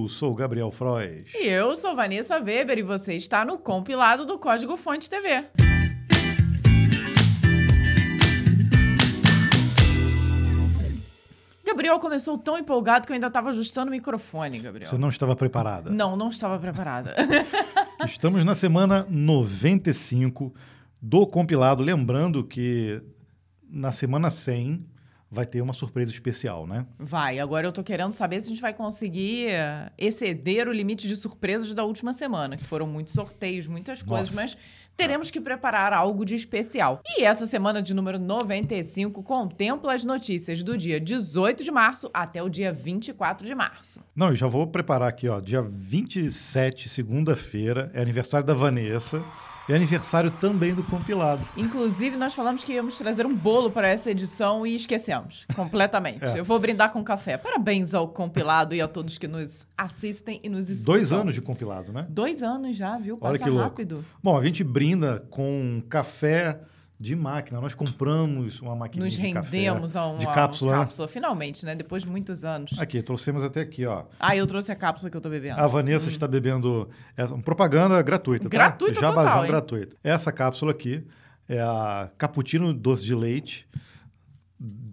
[0.00, 1.24] Eu sou o Gabriel Frois.
[1.34, 5.44] E eu sou Vanessa Weber e você está no compilado do Código Fonte TV.
[11.66, 14.88] Gabriel começou tão empolgado que eu ainda estava ajustando o microfone, Gabriel.
[14.88, 15.90] Você não estava preparada?
[15.90, 17.14] Não, não estava preparada.
[18.02, 20.54] Estamos na semana 95
[21.00, 21.82] do compilado.
[21.82, 23.02] Lembrando que
[23.68, 24.82] na semana 100
[25.30, 26.86] vai ter uma surpresa especial, né?
[26.98, 27.38] Vai.
[27.38, 29.48] Agora eu tô querendo saber se a gente vai conseguir
[29.96, 34.40] exceder o limite de surpresas da última semana, que foram muitos sorteios, muitas coisas, Nossa.
[34.42, 34.58] mas
[34.96, 37.00] teremos que preparar algo de especial.
[37.06, 42.42] E essa semana de número 95 contempla as notícias do dia 18 de março até
[42.42, 44.02] o dia 24 de março.
[44.14, 45.40] Não, eu já vou preparar aqui, ó.
[45.40, 49.24] Dia 27, segunda-feira, é aniversário da Vanessa.
[49.70, 51.46] É aniversário também do compilado.
[51.56, 56.24] Inclusive, nós falamos que íamos trazer um bolo para essa edição e esquecemos completamente.
[56.24, 56.40] É.
[56.40, 57.38] Eu vou brindar com café.
[57.38, 60.94] Parabéns ao compilado e a todos que nos assistem e nos escutam.
[60.94, 62.04] Dois anos de compilado, né?
[62.08, 63.16] Dois anos já, viu?
[63.20, 63.64] Olha Passa que louco.
[63.64, 64.04] rápido.
[64.20, 66.60] Bom, a gente brinda com café
[67.00, 67.58] de máquina.
[67.62, 69.56] Nós compramos uma máquina Nos de café.
[69.56, 70.78] rendemos a uma de cápsula, né?
[70.80, 71.74] cápsula, finalmente, né?
[71.74, 72.78] Depois de muitos anos.
[72.78, 74.04] Aqui, trouxemos até aqui, ó.
[74.18, 75.58] Ah, eu trouxe a cápsula que eu tô bebendo.
[75.58, 78.50] A Vanessa está bebendo essa, uma propaganda gratuita, tá?
[78.50, 79.96] Gratuita Jabazão total, gratuito.
[80.04, 81.02] Essa cápsula aqui
[81.48, 83.66] é a cappuccino doce de leite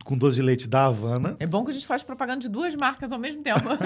[0.05, 1.35] com doce de leite da Havana.
[1.41, 3.67] É bom que a gente faz propaganda de duas marcas ao mesmo tempo.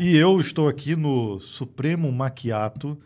[0.00, 2.96] E eu estou aqui no Supremo Macchiato,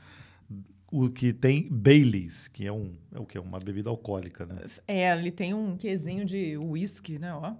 [0.92, 4.56] o que tem Baileys, que é um é o que uma bebida alcoólica, né?
[4.86, 7.34] é, ele tem um quesinho de uísque, né?
[7.34, 7.54] Ó.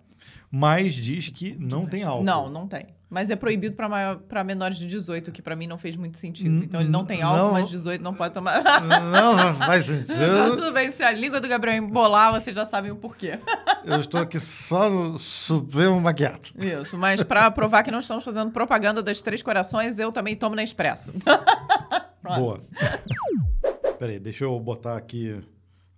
[0.51, 2.25] Mas diz que não tem álcool.
[2.25, 2.87] Não, não tem.
[3.09, 6.65] Mas é proibido pra menores de 18, que pra mim não fez muito sentido.
[6.65, 7.29] Então ele não tem não.
[7.29, 8.63] álcool, mas 18 não pode tomar.
[8.83, 10.57] Não faz sentido.
[10.57, 13.39] tudo bem, se a língua do Gabriel embolar, vocês já sabem o porquê.
[13.85, 16.55] Eu estou aqui só no Supremo Macchiato.
[16.59, 20.55] Isso, mas pra provar que não estamos fazendo propaganda das Três Corações, eu também tomo
[20.55, 21.13] na Expresso.
[22.23, 22.41] Pronto.
[22.41, 22.63] Boa.
[23.99, 25.41] Peraí, deixa eu botar aqui,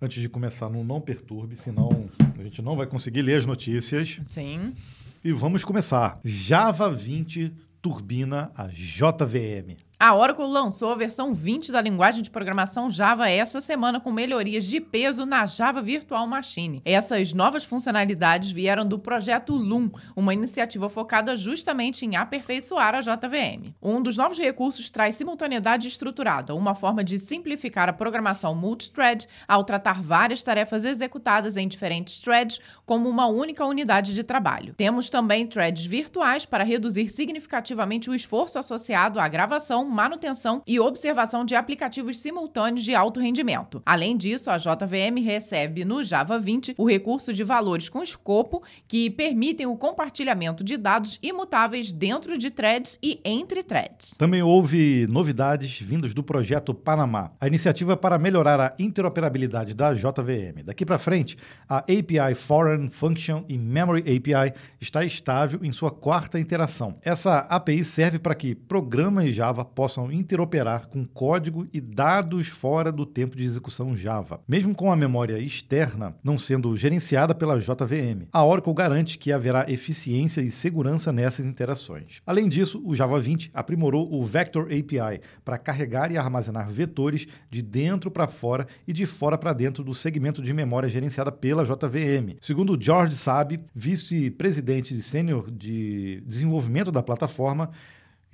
[0.00, 2.08] antes de começar, no Não Perturbe, senão
[2.38, 4.20] a gente não vai conseguir ler as notícias.
[4.24, 4.74] Sim.
[5.22, 6.18] E vamos começar.
[6.24, 9.76] Java 20 turbina a JVM.
[9.96, 14.64] A Oracle lançou a versão 20 da linguagem de programação Java essa semana com melhorias
[14.64, 16.82] de peso na Java Virtual Machine.
[16.84, 23.72] Essas novas funcionalidades vieram do projeto Loom, uma iniciativa focada justamente em aperfeiçoar a JVM.
[23.80, 29.62] Um dos novos recursos traz simultaneidade estruturada, uma forma de simplificar a programação multithread ao
[29.62, 34.74] tratar várias tarefas executadas em diferentes threads como uma única unidade de trabalho.
[34.74, 41.44] Temos também threads virtuais para reduzir significativamente o esforço associado à gravação, manutenção e observação
[41.44, 43.82] de aplicativos simultâneos de alto rendimento.
[43.84, 49.10] Além disso, a JVM recebe no Java 20 o recurso de valores com escopo que
[49.10, 54.16] permitem o compartilhamento de dados imutáveis dentro de threads e entre threads.
[54.18, 60.64] Também houve novidades vindas do projeto Panamá, a iniciativa para melhorar a interoperabilidade da JVM.
[60.64, 61.36] Daqui para frente,
[61.68, 66.96] a API Foreign Function e Memory API está estável em sua quarta interação.
[67.02, 73.04] Essa API serve para que programas Java possam interoperar com código e dados fora do
[73.04, 78.28] tempo de execução Java, mesmo com a memória externa não sendo gerenciada pela JVM.
[78.32, 82.22] A Oracle garante que haverá eficiência e segurança nessas interações.
[82.26, 87.62] Além disso, o Java 20 aprimorou o Vector API para carregar e armazenar vetores de
[87.62, 92.36] dentro para fora e de fora para dentro do segmento de memória gerenciada pela JVM.
[92.40, 97.70] Segundo George Sabe, vice-presidente e sênior de desenvolvimento da plataforma,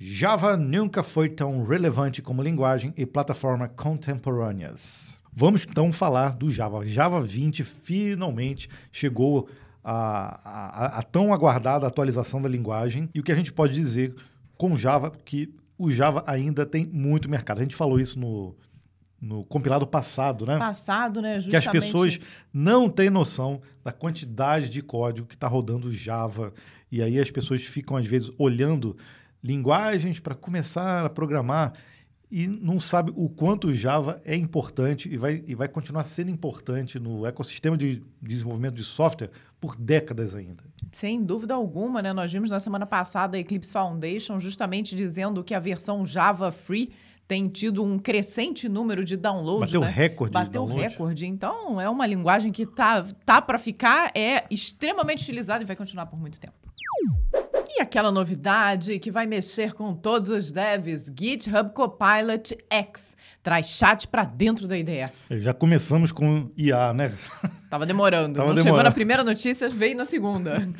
[0.03, 5.19] Java nunca foi tão relevante como linguagem e plataforma contemporâneas.
[5.33, 6.85] Vamos então falar do Java.
[6.85, 9.47] Java 20 finalmente chegou
[9.83, 14.13] a, a- a tão aguardada atualização da linguagem e o que a gente pode dizer
[14.57, 17.59] com Java que o Java ainda tem muito mercado.
[17.59, 18.55] A gente falou isso no,
[19.21, 20.57] no compilado passado, né?
[20.57, 21.33] Passado, né?
[21.33, 21.71] que as Justamente.
[21.83, 22.19] pessoas
[22.53, 26.53] não têm noção da quantidade de código que está rodando Java.
[26.91, 28.97] E aí as pessoas ficam, às vezes, olhando
[29.43, 31.73] linguagens para começar a programar
[32.31, 36.31] e não sabe o quanto o Java é importante e vai, e vai continuar sendo
[36.31, 39.29] importante no ecossistema de desenvolvimento de software
[39.59, 40.63] por décadas ainda.
[40.93, 42.13] Sem dúvida alguma, né?
[42.13, 46.91] Nós vimos na semana passada a Eclipse Foundation justamente dizendo que a versão Java Free
[47.27, 49.71] tem tido um crescente número de downloads.
[49.71, 49.89] Bateu né?
[49.89, 50.81] recorde de Bateu download.
[50.81, 51.25] recorde.
[51.25, 56.05] Então, é uma linguagem que tá, tá para ficar, é extremamente utilizada e vai continuar
[56.05, 56.60] por muito tempo.
[57.81, 64.23] Aquela novidade que vai mexer com todos os devs, GitHub Copilot X, traz chat para
[64.23, 65.09] dentro da IDE.
[65.31, 67.11] Já começamos com IA, né?
[67.71, 68.35] Tava demorando.
[68.35, 68.83] Tava Não chegou demorando.
[68.83, 70.61] na primeira notícia, veio na segunda.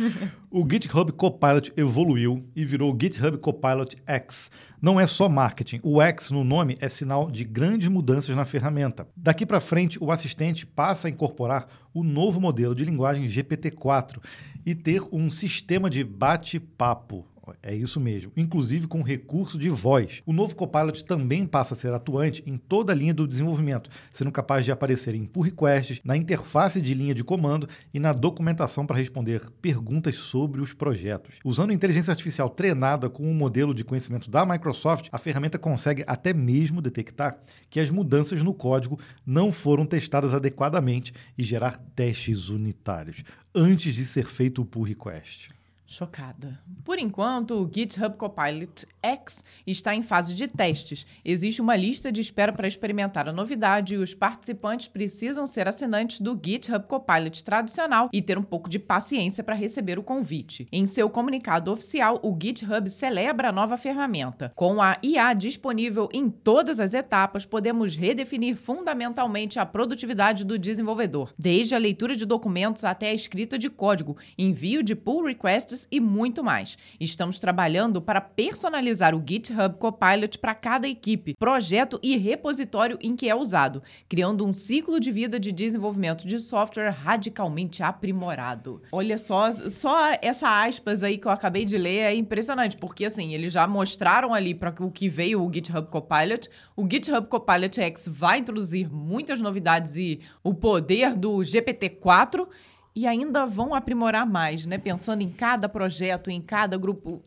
[0.53, 4.51] O GitHub Copilot evoluiu e virou GitHub Copilot X.
[4.81, 9.07] Não é só marketing, o X no nome é sinal de grandes mudanças na ferramenta.
[9.15, 14.17] Daqui para frente, o assistente passa a incorporar o novo modelo de linguagem GPT-4
[14.65, 17.25] e ter um sistema de bate-papo.
[17.63, 20.21] É isso mesmo, inclusive com recurso de voz.
[20.25, 24.31] O novo Copilot também passa a ser atuante em toda a linha do desenvolvimento, sendo
[24.31, 28.85] capaz de aparecer em pull requests, na interface de linha de comando e na documentação
[28.85, 31.39] para responder perguntas sobre os projetos.
[31.43, 36.03] Usando inteligência artificial treinada com o um modelo de conhecimento da Microsoft, a ferramenta consegue
[36.05, 37.39] até mesmo detectar
[37.69, 43.23] que as mudanças no código não foram testadas adequadamente e gerar testes unitários
[43.53, 45.49] antes de ser feito o pull request.
[45.91, 46.57] Chocada.
[46.85, 51.05] Por enquanto, o GitHub Copilot X está em fase de testes.
[51.23, 56.21] Existe uma lista de espera para experimentar a novidade e os participantes precisam ser assinantes
[56.21, 60.65] do GitHub Copilot tradicional e ter um pouco de paciência para receber o convite.
[60.71, 64.53] Em seu comunicado oficial, o GitHub celebra a nova ferramenta.
[64.55, 71.33] Com a IA disponível em todas as etapas, podemos redefinir fundamentalmente a produtividade do desenvolvedor,
[71.37, 75.99] desde a leitura de documentos até a escrita de código, envio de pull requests e
[75.99, 76.77] muito mais.
[76.99, 83.29] Estamos trabalhando para personalizar o GitHub Copilot para cada equipe, projeto e repositório em que
[83.29, 88.81] é usado, criando um ciclo de vida de desenvolvimento de software radicalmente aprimorado.
[88.91, 93.33] Olha só, só essa aspas aí que eu acabei de ler é impressionante, porque assim,
[93.33, 96.49] eles já mostraram ali para o que veio o GitHub Copilot.
[96.75, 102.47] O GitHub Copilot X vai introduzir muitas novidades e o poder do GPT-4
[102.95, 104.77] e ainda vão aprimorar mais, né?
[104.77, 107.23] Pensando em cada projeto, em cada grupo.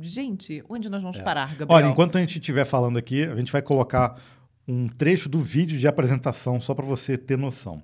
[0.00, 1.22] Gente, onde nós vamos é.
[1.22, 1.68] parar, Gabriel?
[1.70, 4.20] Olha, enquanto a gente estiver falando aqui, a gente vai colocar
[4.66, 7.82] um trecho do vídeo de apresentação só para você ter noção.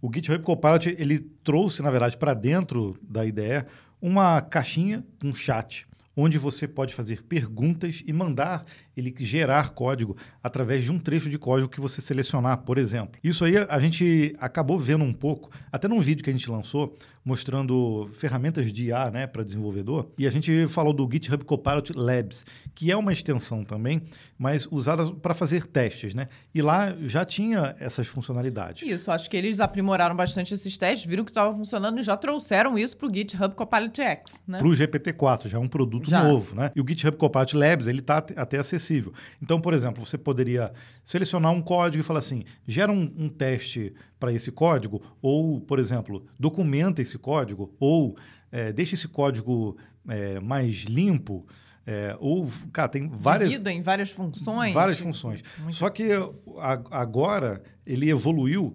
[0.00, 3.64] O GitHub Copilot ele trouxe, na verdade, para dentro da IDE
[4.00, 8.64] uma caixinha, um chat, onde você pode fazer perguntas e mandar
[8.96, 13.18] ele gerar código através de um trecho de código que você selecionar, por exemplo.
[13.22, 16.96] Isso aí a gente acabou vendo um pouco, até num vídeo que a gente lançou,
[17.24, 20.10] mostrando ferramentas de IA né, para desenvolvedor.
[20.18, 22.44] E a gente falou do GitHub Copilot Labs,
[22.74, 24.02] que é uma extensão também,
[24.38, 26.14] mas usada para fazer testes.
[26.14, 26.28] Né?
[26.54, 28.86] E lá já tinha essas funcionalidades.
[28.86, 32.76] Isso, acho que eles aprimoraram bastante esses testes, viram que estava funcionando e já trouxeram
[32.78, 34.32] isso para o GitHub Copilot X.
[34.46, 34.58] Né?
[34.58, 36.22] Para o GPT-4, já é um produto já.
[36.22, 36.54] novo.
[36.54, 36.70] Né?
[36.76, 39.14] E o GitHub Copilot Labs ele está até acessível.
[39.42, 40.72] Então, por exemplo, você poderia
[41.02, 43.94] selecionar um código e falar assim, gera um, um teste
[44.24, 48.16] para esse código, ou, por exemplo, documenta esse código, ou
[48.50, 49.76] é, deixa esse código
[50.08, 51.46] é, mais limpo.
[51.86, 53.50] É, ou, cara, tem várias.
[53.50, 54.72] Divida em várias funções.
[54.72, 55.42] Várias funções.
[55.58, 55.76] Muito...
[55.76, 56.08] Só que
[56.58, 58.74] a, agora ele evoluiu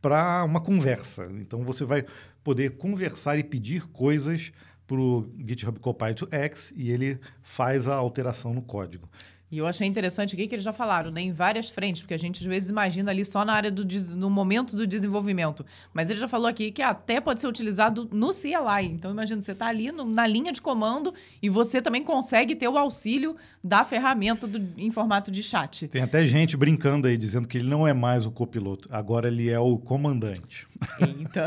[0.00, 1.28] para uma conversa.
[1.40, 2.04] Então você vai
[2.42, 4.52] poder conversar e pedir coisas
[4.86, 9.08] para o GitHub Copilot X e ele faz a alteração no código.
[9.50, 12.18] E eu achei interessante aqui que eles já falaram, né, em várias frentes, porque a
[12.18, 15.64] gente às vezes imagina ali só na área do no momento do desenvolvimento.
[15.92, 18.86] Mas ele já falou aqui que até pode ser utilizado no CLI.
[18.86, 22.68] Então imagina, você está ali no, na linha de comando e você também consegue ter
[22.68, 25.88] o auxílio da ferramenta do, em formato de chat.
[25.88, 29.48] Tem até gente brincando aí, dizendo que ele não é mais o copiloto, agora ele
[29.48, 30.66] é o comandante.
[31.00, 31.46] Eita.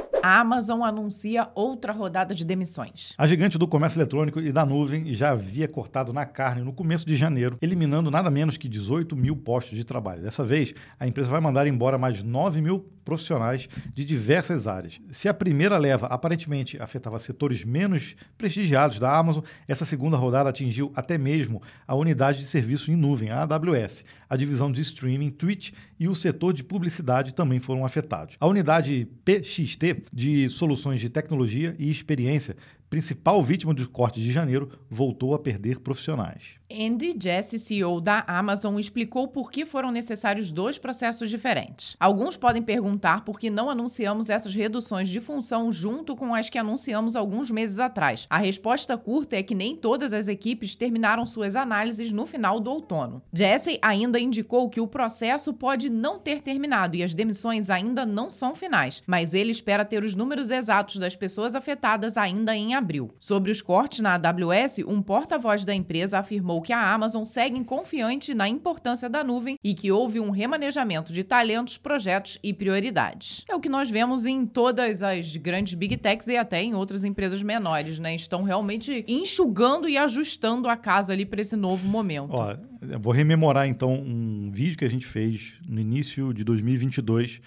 [0.22, 3.14] A Amazon anuncia outra rodada de demissões.
[3.16, 7.06] A gigante do comércio eletrônico e da nuvem já havia cortado na carne no começo
[7.06, 10.22] de janeiro, eliminando nada menos que 18 mil postos de trabalho.
[10.22, 15.00] Dessa vez, a empresa vai mandar embora mais 9 mil profissionais de diversas áreas.
[15.10, 20.92] Se a primeira leva aparentemente afetava setores menos prestigiados da Amazon, essa segunda rodada atingiu
[20.94, 25.72] até mesmo a unidade de serviço em nuvem, a AWS, a divisão de streaming Twitch
[25.98, 28.36] e o setor de publicidade também foram afetados.
[28.38, 32.56] A unidade PXT de soluções de tecnologia e experiência
[32.88, 36.59] principal vítima dos cortes de janeiro, voltou a perder profissionais.
[36.72, 41.96] Andy Jassy, CEO da Amazon, explicou por que foram necessários dois processos diferentes.
[41.98, 46.58] Alguns podem perguntar por que não anunciamos essas reduções de função junto com as que
[46.58, 48.26] anunciamos alguns meses atrás.
[48.30, 52.70] A resposta curta é que nem todas as equipes terminaram suas análises no final do
[52.70, 53.20] outono.
[53.32, 58.30] Jassy ainda indicou que o processo pode não ter terminado e as demissões ainda não
[58.30, 63.10] são finais, mas ele espera ter os números exatos das pessoas afetadas ainda em abril.
[63.18, 68.34] Sobre os cortes na AWS, um porta-voz da empresa afirmou que a Amazon segue confiante
[68.34, 73.44] na importância da nuvem e que houve um remanejamento de talentos, projetos e prioridades.
[73.48, 77.04] É o que nós vemos em todas as grandes big techs e até em outras
[77.04, 78.14] empresas menores, né?
[78.14, 82.32] Estão realmente enxugando e ajustando a casa ali para esse novo momento.
[82.32, 82.56] Ó,
[82.98, 87.40] vou rememorar então um vídeo que a gente fez no início de 2022.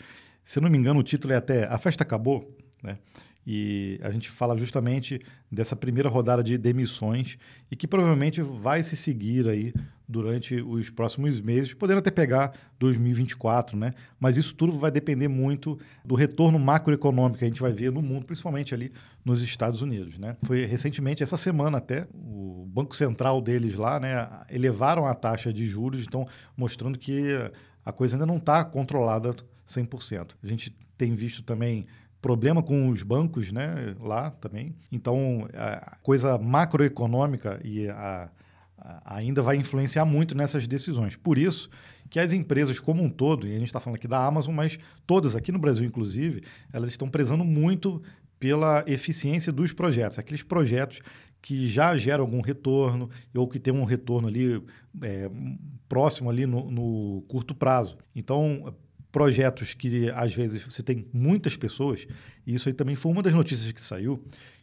[0.46, 2.98] Se eu não me engano, o título é até A Festa Acabou, né?
[3.46, 5.20] E a gente fala justamente
[5.52, 7.38] dessa primeira rodada de demissões
[7.70, 9.74] e que provavelmente vai se seguir aí
[10.08, 13.94] durante os próximos meses, podendo até pegar 2024, né?
[14.20, 18.02] Mas isso tudo vai depender muito do retorno macroeconômico que a gente vai ver no
[18.02, 18.92] mundo, principalmente ali
[19.26, 20.38] nos Estados Unidos, né?
[20.44, 25.66] Foi recentemente, essa semana até, o Banco Central deles lá, né, elevaram a taxa de
[25.66, 27.24] juros, então mostrando que
[27.86, 29.36] a coisa ainda não está controlada
[29.68, 30.32] 100%.
[30.44, 31.86] A gente tem visto também
[32.24, 34.74] problema com os bancos, né, lá também.
[34.90, 38.30] Então, a coisa macroeconômica e a
[39.06, 41.16] ainda vai influenciar muito nessas decisões.
[41.16, 41.70] Por isso
[42.10, 44.78] que as empresas como um todo, e a gente está falando aqui da Amazon, mas
[45.08, 48.02] todas aqui no Brasil, inclusive, elas estão prezando muito
[48.40, 50.20] pela eficiência dos projetos.
[50.20, 51.02] Aqueles projetos
[51.42, 54.62] que já geram algum retorno ou que tem um retorno ali
[55.02, 55.30] é,
[55.88, 57.98] próximo ali no, no curto prazo.
[58.14, 58.74] Então,
[59.14, 62.06] projetos que às vezes você tem muitas pessoas,
[62.46, 64.22] e isso aí também foi uma das notícias que saiu,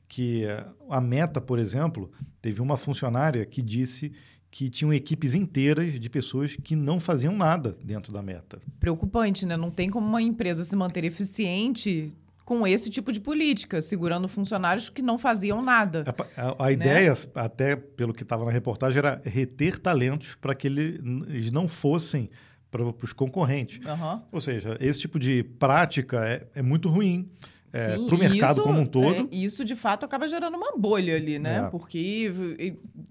[0.09, 0.45] que
[0.91, 2.11] a Meta, por exemplo,
[2.43, 4.13] teve uma funcionária que disse
[4.51, 8.61] que tinham equipes inteiras de pessoas que não faziam nada dentro da Meta.
[8.81, 9.57] Preocupante, né?
[9.57, 12.13] Não tem como uma empresa se manter eficiente
[12.45, 16.05] com esse tipo de política, segurando funcionários que não faziam nada.
[16.37, 16.73] A, a, a né?
[16.73, 22.29] ideia, até pelo que estava na reportagem, era reter talentos para que eles não fossem
[22.71, 23.85] para os concorrentes.
[23.85, 24.23] Uhum.
[24.31, 27.29] Ou seja, esse tipo de prática é, é muito ruim
[27.73, 29.29] é, para o mercado isso, como um todo.
[29.31, 31.65] É, isso, de fato, acaba gerando uma bolha ali, né?
[31.67, 31.69] É.
[31.69, 32.33] Porque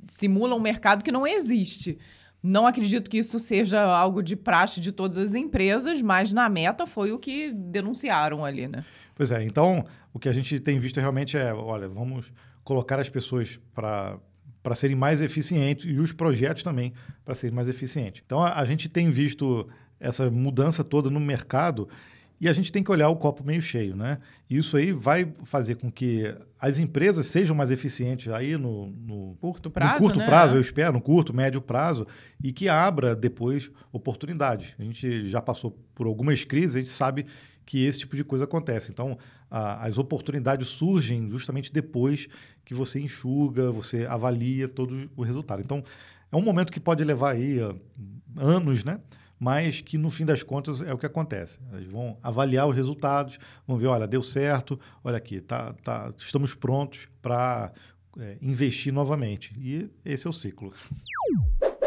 [0.08, 1.98] simula um mercado que não existe.
[2.42, 6.88] Não acredito que isso seja algo de praxe de todas as empresas, mas na meta
[6.88, 8.86] foi o que denunciaram ali, né?
[9.14, 12.32] Pois é, então o que a gente tem visto realmente é, olha, vamos
[12.64, 14.18] colocar as pessoas para
[14.62, 18.22] para serem mais eficientes e os projetos também para serem mais eficientes.
[18.26, 19.68] Então a, a gente tem visto
[20.00, 21.88] essa mudança toda no mercado
[22.40, 24.20] e a gente tem que olhar o copo meio cheio, né?
[24.50, 29.36] E isso aí vai fazer com que as empresas sejam mais eficientes aí no, no
[29.42, 30.26] curto prazo, no curto né?
[30.26, 32.08] prazo, eu espero, no curto, médio prazo,
[32.44, 34.74] e que abra depois oportunidades.
[34.80, 37.26] A gente já passou por algumas crises, a gente sabe
[37.66, 38.90] que esse tipo de coisa acontece.
[38.90, 39.18] Então,
[39.50, 42.28] a, as oportunidades surgem justamente depois
[42.66, 45.62] que você enxuga, você avalia todo o resultado.
[45.62, 45.84] Então,
[46.32, 47.80] é um momento que pode levar aí uh,
[48.38, 49.00] anos, né?
[49.40, 51.58] Mas que no fim das contas é o que acontece.
[51.72, 56.54] Eles vão avaliar os resultados, vão ver, olha, deu certo, olha aqui, tá, tá, estamos
[56.54, 57.72] prontos para
[58.20, 59.54] é, investir novamente.
[59.58, 60.74] E esse é o ciclo.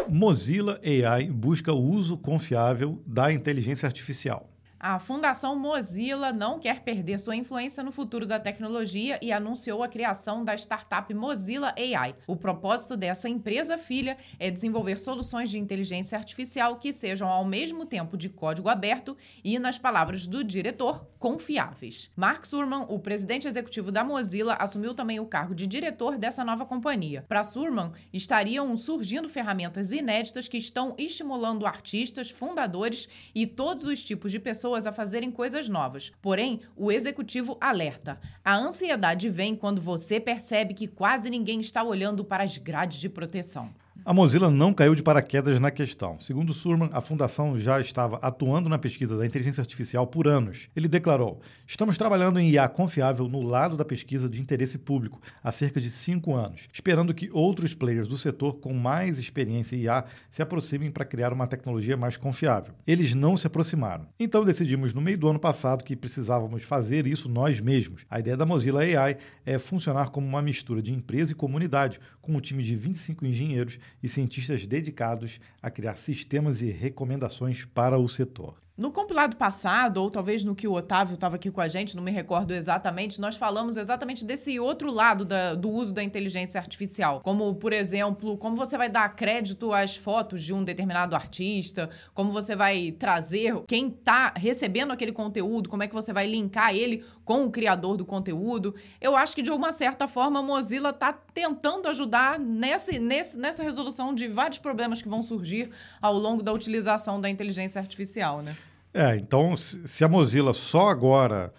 [0.09, 4.52] Mozilla AI busca o uso confiável da inteligência artificial.
[4.85, 9.87] A Fundação Mozilla não quer perder sua influência no futuro da tecnologia e anunciou a
[9.87, 12.17] criação da startup Mozilla AI.
[12.27, 17.87] O propósito dessa empresa filha é desenvolver soluções de inteligência artificial que sejam ao mesmo
[17.87, 22.11] tempo de código aberto e, nas palavras do diretor, confiáveis.
[22.17, 26.67] Mark Surman, o presidente executivo da Mozilla, assumiu também o cargo de diretor dessa nova
[26.67, 27.25] companhia.
[27.29, 34.33] Para Surman, estariam surgindo ferramentas inéditas que estão estimulando artistas, fundadores e todos os tipos
[34.33, 36.11] de pessoas pessoas a fazerem coisas novas.
[36.23, 42.25] Porém, o executivo alerta: a ansiedade vem quando você percebe que quase ninguém está olhando
[42.25, 43.71] para as grades de proteção.
[44.05, 46.19] A Mozilla não caiu de paraquedas na questão.
[46.19, 50.69] Segundo Surman, a fundação já estava atuando na pesquisa da inteligência artificial por anos.
[50.75, 55.53] Ele declarou: Estamos trabalhando em IA confiável no lado da pesquisa de interesse público há
[55.53, 60.05] cerca de cinco anos, esperando que outros players do setor com mais experiência em IA
[60.33, 62.75] se aproximem para criar uma tecnologia mais confiável.
[62.85, 64.09] Eles não se aproximaram.
[64.19, 68.05] Então decidimos no meio do ano passado que precisávamos fazer isso nós mesmos.
[68.11, 69.17] A ideia da Mozilla AI
[69.47, 73.79] é funcionar como uma mistura de empresa e comunidade, com um time de 25 engenheiros
[74.03, 78.63] e cientistas dedicados a criar sistemas e recomendações para o setor.
[78.75, 82.03] No compilado passado, ou talvez no que o Otávio estava aqui com a gente, não
[82.03, 87.21] me recordo exatamente, nós falamos exatamente desse outro lado da, do uso da inteligência artificial.
[87.21, 92.33] Como, por exemplo, como você vai dar crédito às fotos de um determinado artista, como
[92.33, 97.05] você vai trazer quem está recebendo aquele conteúdo, como é que você vai linkar ele
[97.25, 98.75] com o criador do conteúdo.
[99.01, 103.63] Eu acho que, de uma certa forma, a Mozilla está tentando ajudar nesse, nesse, nessa
[103.63, 108.57] resolução de vários problemas que vão surgir ao longo da utilização da inteligência artificial, né?
[108.95, 111.53] É, então, se a Mozilla só agora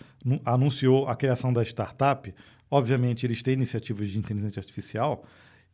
[0.45, 2.33] anunciou a criação da startup,
[2.69, 5.25] obviamente eles têm iniciativas de inteligência artificial,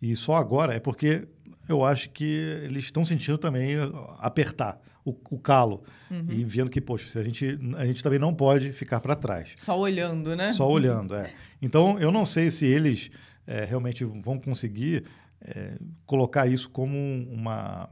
[0.01, 1.27] e só agora é porque
[1.67, 2.23] eu acho que
[2.63, 3.75] eles estão sentindo também
[4.19, 6.25] apertar o, o calo uhum.
[6.29, 9.53] e vendo que, poxa, a gente, a gente também não pode ficar para trás.
[9.55, 10.53] Só olhando, né?
[10.53, 11.31] Só olhando, é.
[11.61, 13.09] Então, eu não sei se eles
[13.47, 15.05] é, realmente vão conseguir
[15.41, 15.73] é,
[16.05, 16.97] colocar isso como
[17.31, 17.89] uma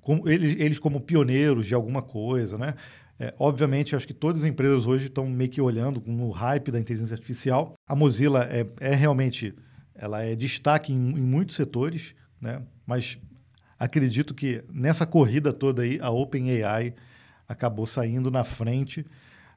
[0.00, 2.74] como, eles, eles como pioneiros de alguma coisa, né?
[3.18, 6.80] É, obviamente, acho que todas as empresas hoje estão meio que olhando no hype da
[6.80, 7.74] inteligência artificial.
[7.86, 9.54] A Mozilla é, é realmente
[9.94, 12.62] ela é destaque em, em muitos setores, né?
[12.86, 13.18] mas
[13.80, 16.94] acredito que nessa corrida toda aí, a OpenAI
[17.48, 19.04] acabou saindo na frente.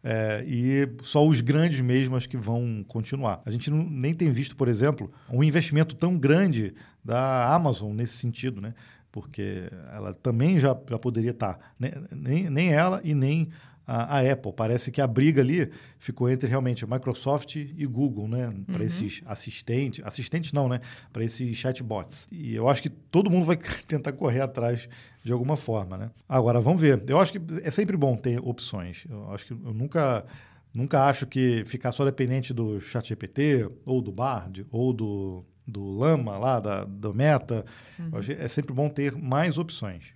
[0.05, 3.41] É, e só os grandes mesmo que vão continuar.
[3.45, 8.17] A gente não, nem tem visto, por exemplo, um investimento tão grande da Amazon nesse
[8.17, 8.73] sentido, né?
[9.13, 11.73] porque ela também já, já poderia estar.
[11.79, 11.91] Né?
[12.11, 13.49] Nem, nem ela e nem
[13.85, 14.53] a, a, Apple.
[14.53, 18.47] Parece que a briga ali ficou entre realmente a Microsoft e Google, né?
[18.47, 18.63] Uhum.
[18.63, 20.03] Para esses assistentes.
[20.05, 20.79] Assistentes não, né?
[21.11, 22.27] Para esses chatbots.
[22.31, 24.87] E eu acho que todo mundo vai tentar correr atrás
[25.23, 26.11] de alguma forma, né?
[26.27, 27.03] Agora, vamos ver.
[27.07, 29.05] Eu acho que é sempre bom ter opções.
[29.09, 30.25] Eu acho que eu nunca.
[30.73, 36.35] Nunca acho que ficar só dependente do ChatGPT, ou do Bard, ou do, do Lama
[36.35, 37.63] lá, da, do Meta.
[37.99, 38.09] Uhum.
[38.39, 40.15] é sempre bom ter mais opções.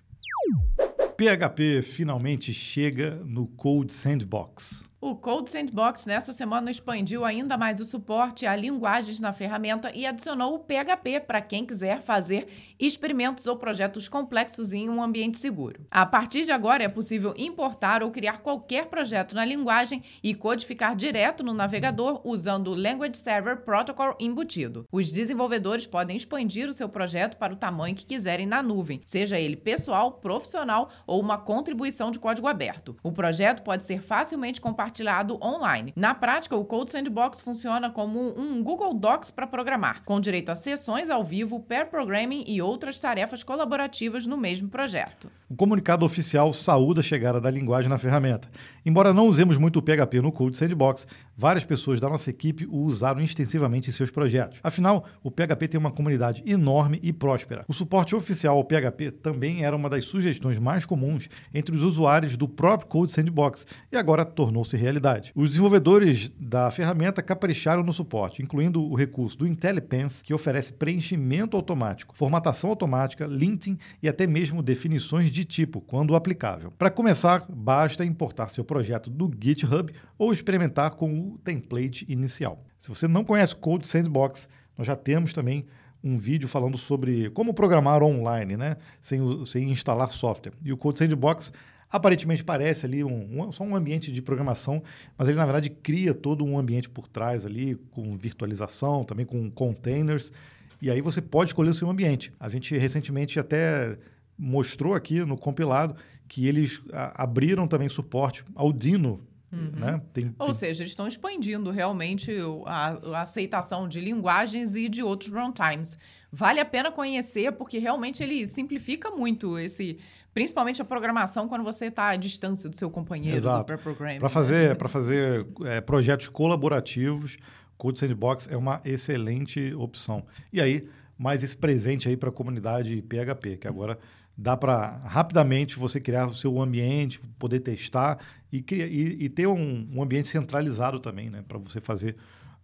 [1.18, 4.84] PHP finalmente chega no Code Sandbox.
[5.00, 10.04] O Code Sandbox nessa semana expandiu ainda mais o suporte a linguagens na ferramenta e
[10.04, 12.48] adicionou o PHP para quem quiser fazer
[12.80, 15.86] experimentos ou projetos complexos em um ambiente seguro.
[15.88, 20.96] A partir de agora é possível importar ou criar qualquer projeto na linguagem e codificar
[20.96, 24.84] direto no navegador usando o Language Server Protocol embutido.
[24.90, 29.38] Os desenvolvedores podem expandir o seu projeto para o tamanho que quiserem na nuvem, seja
[29.38, 32.96] ele pessoal, profissional ou uma contribuição de código aberto.
[33.00, 35.92] O projeto pode ser facilmente compartilhado compartilhado online.
[35.94, 40.54] Na prática, o Code Sandbox funciona como um Google Docs para programar, com direito a
[40.54, 45.30] sessões ao vivo, pair programming e outras tarefas colaborativas no mesmo projeto.
[45.50, 48.48] O comunicado oficial saúda a chegada da linguagem na ferramenta.
[48.84, 52.78] Embora não usemos muito o PHP no Code Sandbox, várias pessoas da nossa equipe o
[52.78, 54.58] usaram extensivamente em seus projetos.
[54.62, 57.64] Afinal, o PHP tem uma comunidade enorme e próspera.
[57.68, 62.36] O suporte oficial ao PHP também era uma das sugestões mais comuns entre os usuários
[62.36, 65.32] do próprio Code Sandbox e agora tornou-se realidade.
[65.34, 71.56] Os desenvolvedores da ferramenta capricharam no suporte, incluindo o recurso do IntelliPense, que oferece preenchimento
[71.56, 76.72] automático, formatação automática, linting e até mesmo definições de tipo, quando aplicável.
[76.72, 82.64] Para começar, basta importar seu projeto do GitHub ou experimentar com o template inicial.
[82.78, 85.66] Se você não conhece o Code Sandbox, nós já temos também
[86.02, 88.76] um vídeo falando sobre como programar online, né?
[89.00, 90.52] sem, sem instalar software.
[90.62, 91.52] E o Code Sandbox
[91.90, 94.82] Aparentemente parece ali um, um, só um ambiente de programação,
[95.16, 99.50] mas ele na verdade cria todo um ambiente por trás ali, com virtualização, também com
[99.50, 100.32] containers,
[100.80, 102.32] e aí você pode escolher o seu ambiente.
[102.38, 103.98] A gente recentemente até
[104.38, 105.96] mostrou aqui no compilado
[106.28, 109.70] que eles a, abriram também suporte ao Dino Uhum.
[109.76, 110.00] Né?
[110.12, 110.54] Tem, Ou tem...
[110.54, 112.30] seja, eles estão expandindo realmente
[112.66, 115.98] a, a, aceitação de linguagens e de outros runtimes.
[116.30, 119.98] Vale a pena conhecer, porque realmente ele simplifica muito esse,
[120.38, 123.76] Principalmente a programação quando você está à distância do seu companheiro Exato.
[123.76, 123.80] do.
[124.20, 127.38] Para fazer, pra fazer é, projetos colaborativos,
[127.76, 130.24] Code Sandbox é uma excelente opção.
[130.52, 133.98] E aí, mais esse presente aí para a comunidade PHP, que agora
[134.36, 138.20] dá para rapidamente você criar o seu ambiente, poder testar
[138.52, 142.14] e, criar, e, e ter um, um, ambiente centralizado também, né, para você fazer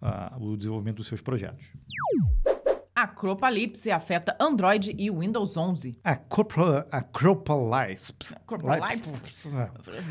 [0.01, 1.67] uh, o desenvolvimento dos seus projetos.
[2.95, 5.99] Acropalipse afeta Android e Windows 11.
[6.93, 8.35] Acropalipse.
[8.37, 9.21] Acropalipse.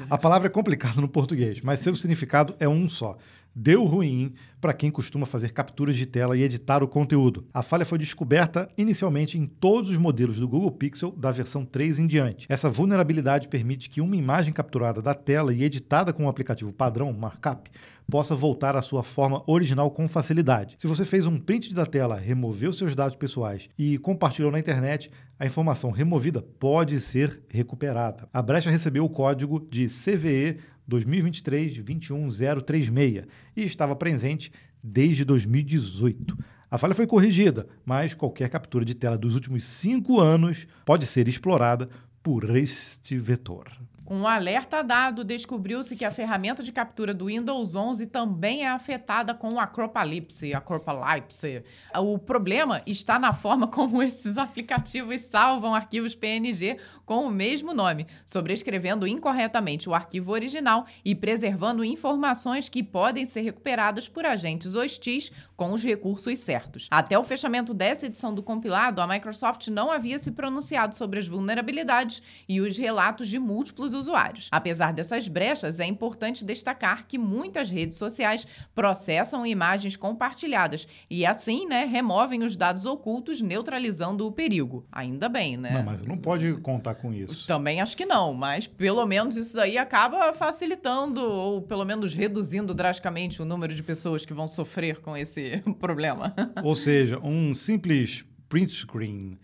[0.10, 3.18] A palavra é complicada no português, mas seu significado é um só.
[3.56, 7.48] Deu ruim para quem costuma fazer capturas de tela e editar o conteúdo.
[7.54, 12.00] A falha foi descoberta inicialmente em todos os modelos do Google Pixel da versão 3
[12.00, 12.48] em diante.
[12.50, 16.74] Essa vulnerabilidade permite que uma imagem capturada da tela e editada com o um aplicativo
[16.74, 17.70] padrão Markup
[18.10, 20.76] possa voltar à sua forma original com facilidade.
[20.78, 25.10] Se você fez um print da tela, removeu seus dados pessoais e compartilhou na internet,
[25.40, 28.28] a informação removida pode ser recuperada.
[28.34, 30.58] A brecha recebeu o código de CVE
[30.90, 34.52] 2023-21036 e estava presente
[34.84, 36.38] desde 2018.
[36.70, 41.28] A falha foi corrigida, mas qualquer captura de tela dos últimos cinco anos pode ser
[41.28, 41.88] explorada
[42.22, 43.68] por este vetor.
[44.06, 48.68] Com um alerta dado, descobriu-se que a ferramenta de captura do Windows 11 também é
[48.68, 51.64] afetada com o Acropalipse, Acropalipse.
[51.98, 58.06] O problema está na forma como esses aplicativos salvam arquivos PNG com o mesmo nome,
[58.26, 65.32] sobrescrevendo incorretamente o arquivo original e preservando informações que podem ser recuperadas por agentes hostis
[65.56, 66.88] com os recursos certos.
[66.90, 71.28] Até o fechamento dessa edição do compilado, a Microsoft não havia se pronunciado sobre as
[71.28, 74.50] vulnerabilidades e os relatos de múltiplos usuários.
[74.52, 81.68] Apesar dessas brechas, é importante destacar que muitas redes sociais processam imagens compartilhadas e assim,
[81.68, 84.86] né, removem os dados ocultos, neutralizando o perigo.
[84.92, 85.72] Ainda bem, né?
[85.72, 87.48] Não, mas não pode contar com isso.
[87.48, 92.74] Também acho que não, mas pelo menos isso daí acaba facilitando ou pelo menos reduzindo
[92.74, 95.43] drasticamente o número de pessoas que vão sofrer com esse
[95.80, 96.34] problema.
[96.64, 99.38] Ou seja, um simples print screen.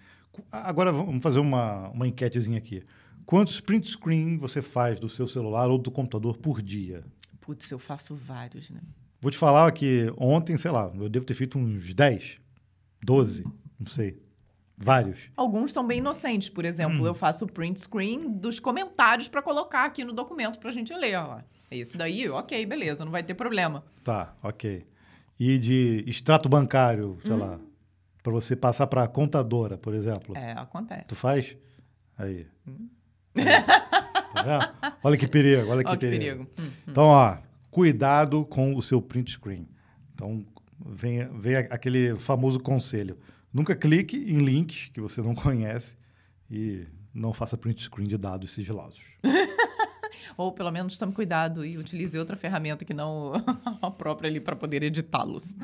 [0.51, 2.83] Agora vamos fazer uma, uma enquetezinha aqui.
[3.25, 7.03] Quantos print screen você faz do seu celular ou do computador por dia?
[7.39, 8.81] Putz, eu faço vários, né?
[9.21, 12.37] Vou te falar que ontem, sei lá, eu devo ter feito uns 10,
[13.03, 13.43] 12,
[13.79, 14.21] não sei.
[14.77, 15.29] Vários.
[15.35, 17.05] Alguns são bem inocentes, por exemplo, hum.
[17.05, 21.17] eu faço print screen dos comentários para colocar aqui no documento para a gente ler.
[21.17, 21.39] Ó.
[21.69, 23.83] Esse daí, ok, beleza, não vai ter problema.
[24.03, 24.87] Tá, ok.
[25.39, 27.37] E de extrato bancário, sei hum.
[27.37, 27.59] lá,
[28.21, 30.35] para você passar para contadora, por exemplo.
[30.35, 31.05] É, acontece.
[31.05, 31.55] Tu faz?
[32.17, 32.45] Aí.
[32.67, 32.89] Hum.
[33.33, 36.45] Tá olha que perigo, olha que, olha que perigo.
[36.45, 36.49] perigo.
[36.59, 37.37] Hum, hum, então, ó,
[37.71, 39.67] cuidado com o seu print screen.
[40.13, 40.45] Então,
[40.85, 43.17] vem, vem aquele famoso conselho.
[43.53, 45.95] Nunca clique em links que você não conhece
[46.49, 49.01] e não faça print screen de dados sigilosos.
[50.37, 53.33] Ou pelo menos tome cuidado e utilize outra ferramenta que não
[53.81, 55.55] a própria ali para poder editá-los.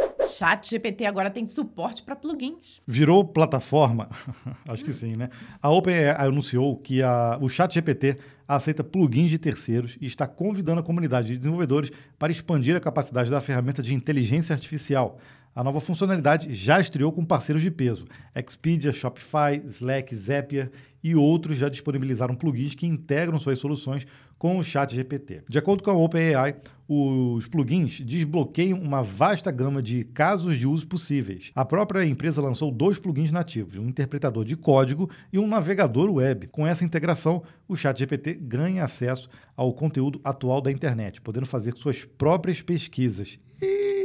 [0.00, 0.26] É.
[0.26, 2.82] Chat GPT agora tem suporte para plugins.
[2.86, 4.08] Virou plataforma?
[4.68, 5.30] Acho que sim, né?
[5.62, 10.80] A OpenAI anunciou que a, o Chat GPT aceita plugins de terceiros e está convidando
[10.80, 15.18] a comunidade de desenvolvedores para expandir a capacidade da ferramenta de inteligência artificial.
[15.56, 18.04] A nova funcionalidade já estreou com parceiros de peso.
[18.34, 20.70] Expedia, Shopify, Slack, Zapier
[21.02, 24.06] e outros já disponibilizaram plugins que integram suas soluções
[24.38, 25.44] com o Chat GPT.
[25.48, 30.86] De acordo com a OpenAI, os plugins desbloqueiam uma vasta gama de casos de uso
[30.86, 31.52] possíveis.
[31.54, 36.48] A própria empresa lançou dois plugins nativos, um interpretador de código e um navegador web.
[36.48, 41.72] Com essa integração, o Chat GPT ganha acesso ao conteúdo atual da internet, podendo fazer
[41.78, 43.38] suas próprias pesquisas.
[43.62, 43.95] E...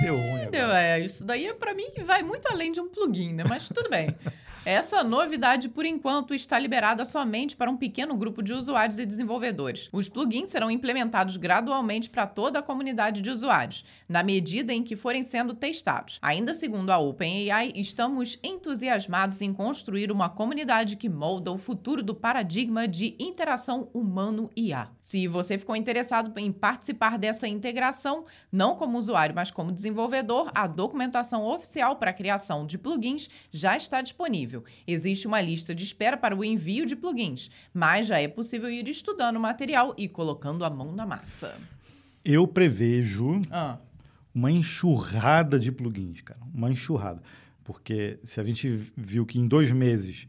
[0.00, 0.50] Deu ruim.
[0.50, 3.44] Deu, é, isso daí é para mim que vai muito além de um plugin, né?
[3.46, 4.14] Mas tudo bem.
[4.64, 9.88] Essa novidade, por enquanto, está liberada somente para um pequeno grupo de usuários e desenvolvedores.
[9.90, 14.94] Os plugins serão implementados gradualmente para toda a comunidade de usuários, na medida em que
[14.94, 16.18] forem sendo testados.
[16.20, 22.14] Ainda segundo a OpenAI, estamos entusiasmados em construir uma comunidade que molda o futuro do
[22.14, 24.90] paradigma de interação humano-IA.
[25.08, 30.66] Se você ficou interessado em participar dessa integração, não como usuário, mas como desenvolvedor, a
[30.66, 34.64] documentação oficial para a criação de plugins já está disponível.
[34.86, 38.86] Existe uma lista de espera para o envio de plugins, mas já é possível ir
[38.86, 41.56] estudando o material e colocando a mão na massa.
[42.22, 43.78] Eu prevejo ah.
[44.34, 46.40] uma enxurrada de plugins, cara.
[46.52, 47.22] Uma enxurrada.
[47.64, 50.28] Porque se a gente viu que em dois meses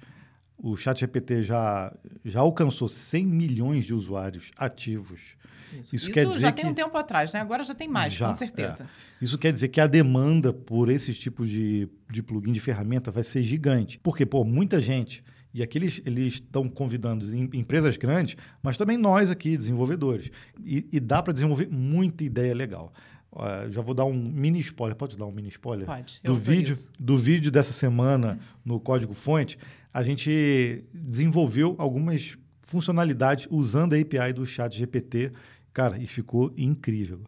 [0.62, 1.91] o ChatGPT já,
[2.24, 5.38] já alcançou 100 milhões de usuários ativos.
[5.72, 7.39] Isso, Isso quer dizer já tem um tempo atrás, né?
[7.39, 8.84] Agora já tem mais, já, com certeza.
[8.84, 9.24] É.
[9.24, 13.24] Isso quer dizer que a demanda por esses tipos de, de plugin, de ferramenta, vai
[13.24, 14.00] ser gigante.
[14.00, 15.24] Porque, pô, muita gente...
[15.52, 20.30] E aqui eles estão convidando empresas grandes, mas também nós aqui, desenvolvedores.
[20.63, 22.93] E, e dá para desenvolver muita ideia legal.
[23.31, 24.95] Uh, já vou dar um mini spoiler.
[24.95, 25.85] Pode dar um mini spoiler?
[25.85, 26.19] Pode.
[26.23, 29.57] Do vídeo, do vídeo dessa semana no Código Fonte
[29.93, 35.31] a gente desenvolveu algumas funcionalidades usando a API do Chat GPT,
[35.73, 37.21] cara, e ficou incrível.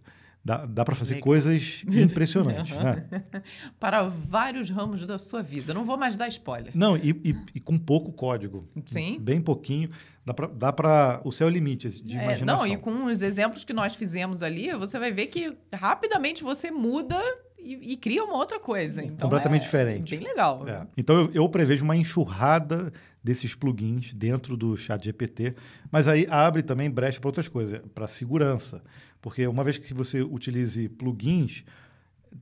[0.43, 1.25] Dá, dá para fazer Legal.
[1.25, 3.05] coisas impressionantes, né?
[3.79, 5.71] Para vários ramos da sua vida.
[5.71, 6.71] Não vou mais dar spoiler.
[6.75, 8.67] Não, e, e, e com pouco código.
[8.87, 9.19] Sim.
[9.19, 9.91] Bem pouquinho.
[10.25, 11.21] Dá para...
[11.23, 12.65] O céu é o limite de é, imaginação.
[12.65, 16.71] Não, e com os exemplos que nós fizemos ali, você vai ver que rapidamente você
[16.71, 17.21] muda
[17.63, 19.03] e, e, cria uma outra coisa.
[19.03, 20.15] Então Completamente é diferente.
[20.15, 20.67] Bem legal.
[20.67, 20.87] É.
[20.97, 22.91] Então eu, eu, prevejo uma enxurrada
[23.23, 25.55] desses plugins dentro do chat GPT,
[25.91, 28.83] mas aí abre também brecha para outras coisas, para segurança.
[29.21, 31.63] Porque uma vez que você utilize plugins,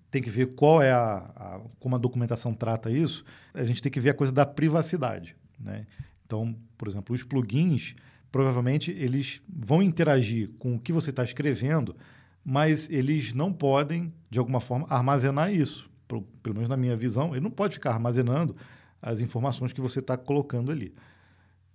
[0.10, 3.92] tem que ver qual é a, a, como a documentação trata isso, a gente tem
[3.92, 5.36] que ver a coisa da privacidade.
[5.60, 5.86] Né?
[6.26, 7.96] Então, por exemplo, os plugins,
[8.32, 11.96] provavelmente eles vão interagir com o que você está escrevendo,
[12.44, 15.90] mas eles não podem, de alguma forma, armazenar isso.
[16.08, 18.56] Pelo menos na minha visão, ele não pode ficar armazenando
[19.02, 20.94] as informações que você está colocando ali.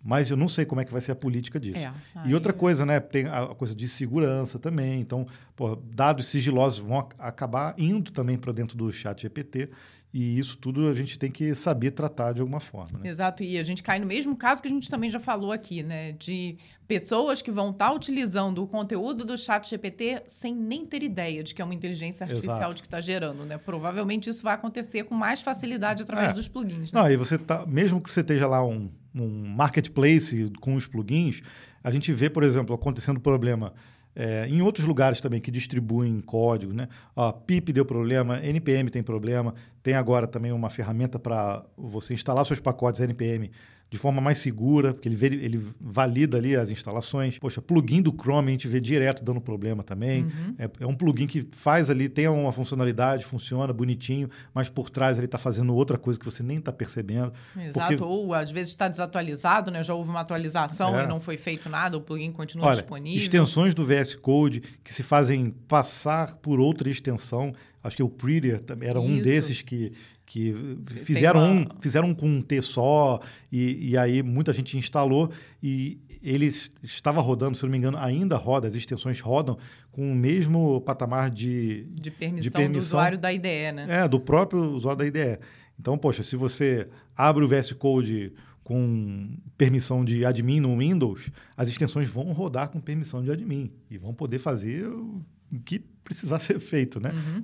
[0.07, 1.79] Mas eu não sei como é que vai ser a política disso.
[1.79, 3.01] É, E outra coisa, né?
[3.01, 5.01] Tem a coisa de segurança também.
[5.01, 9.71] Então, pô, dados sigilosos vão ac- acabar indo também para dentro do chat GPT.
[10.17, 13.01] E isso tudo a gente tem que saber tratar de alguma forma.
[13.01, 13.11] Né?
[13.11, 15.83] Exato, e a gente cai no mesmo caso que a gente também já falou aqui,
[15.83, 16.13] né?
[16.13, 21.43] De pessoas que vão estar utilizando o conteúdo do chat GPT sem nem ter ideia
[21.43, 22.75] de que é uma inteligência artificial Exato.
[22.77, 23.59] de que está gerando, né?
[23.59, 26.33] Provavelmente isso vai acontecer com mais facilidade através É.
[26.33, 27.01] dos plugins, né?
[27.01, 31.43] Não, e você tá, mesmo que você esteja lá um, um marketplace com os plugins,
[31.83, 33.75] a gente vê, por exemplo, acontecendo problema
[34.17, 36.89] é, em outros lugares também que distribuem código, né?
[37.17, 42.47] Ó, PIP deu problema, NPM tem problema, tem agora também uma ferramenta para você instalar
[42.47, 43.51] seus pacotes NPM
[43.95, 47.39] de forma mais segura, porque ele, ele valida ali as instalações.
[47.39, 50.27] Poxa, plugin do Chrome a gente vê direto dando problema também.
[50.59, 55.17] É, é um plugin que faz ali, tem uma funcionalidade, funciona bonitinho, mas por trás
[55.17, 57.33] ele está fazendo outra coisa que você nem está percebendo.
[57.57, 59.81] Exato, porque- ou às vezes está desatualizado, né?
[59.85, 61.05] Já houve uma atualização É.
[61.05, 63.19] e não foi feito nada, o plugin continua Olha, disponível.
[63.23, 67.53] extensões do VS Code que se fazem passar por outra extensão.
[67.83, 69.25] Acho que o Prettier também era um Isso.
[69.25, 69.93] desses que,
[70.27, 70.55] que
[71.03, 73.21] fizeram, uma- um, fizeram com um T só
[73.53, 75.31] e, e aí muita gente instalou
[75.63, 76.51] e ele
[76.83, 79.59] estava rodando, se não me engano, ainda roda, as extensões rodam
[79.93, 82.99] com o mesmo patamar de, De permissão, de do permissão.
[82.99, 83.87] usuário da IDE, né?
[83.89, 85.39] É, do próprio usuário da IDE.
[85.79, 88.33] Então, poxa, se você abre o VS Code
[88.63, 93.99] com permissão de admin no Windows, as extensões vão rodar com permissão de admin e
[93.99, 95.21] vão poder fazer o
[95.65, 97.11] que precisar ser feito, né?
[97.13, 97.43] Uhum.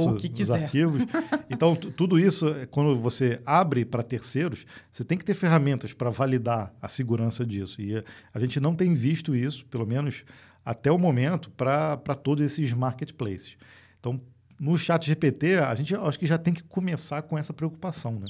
[0.00, 0.64] Ou o que quiser.
[0.64, 1.02] arquivos.
[1.48, 5.92] Então, tu- tudo isso, é, quando você abre para terceiros, você tem que ter ferramentas
[5.92, 7.80] para validar a segurança disso.
[7.80, 10.24] E eh, a gente não tem visto isso, pelo menos
[10.64, 13.56] até o momento, para todos esses marketplaces.
[14.00, 14.20] Então,
[14.58, 18.26] no chat GPT, a gente acho que já tem que começar com essa preocupação, né?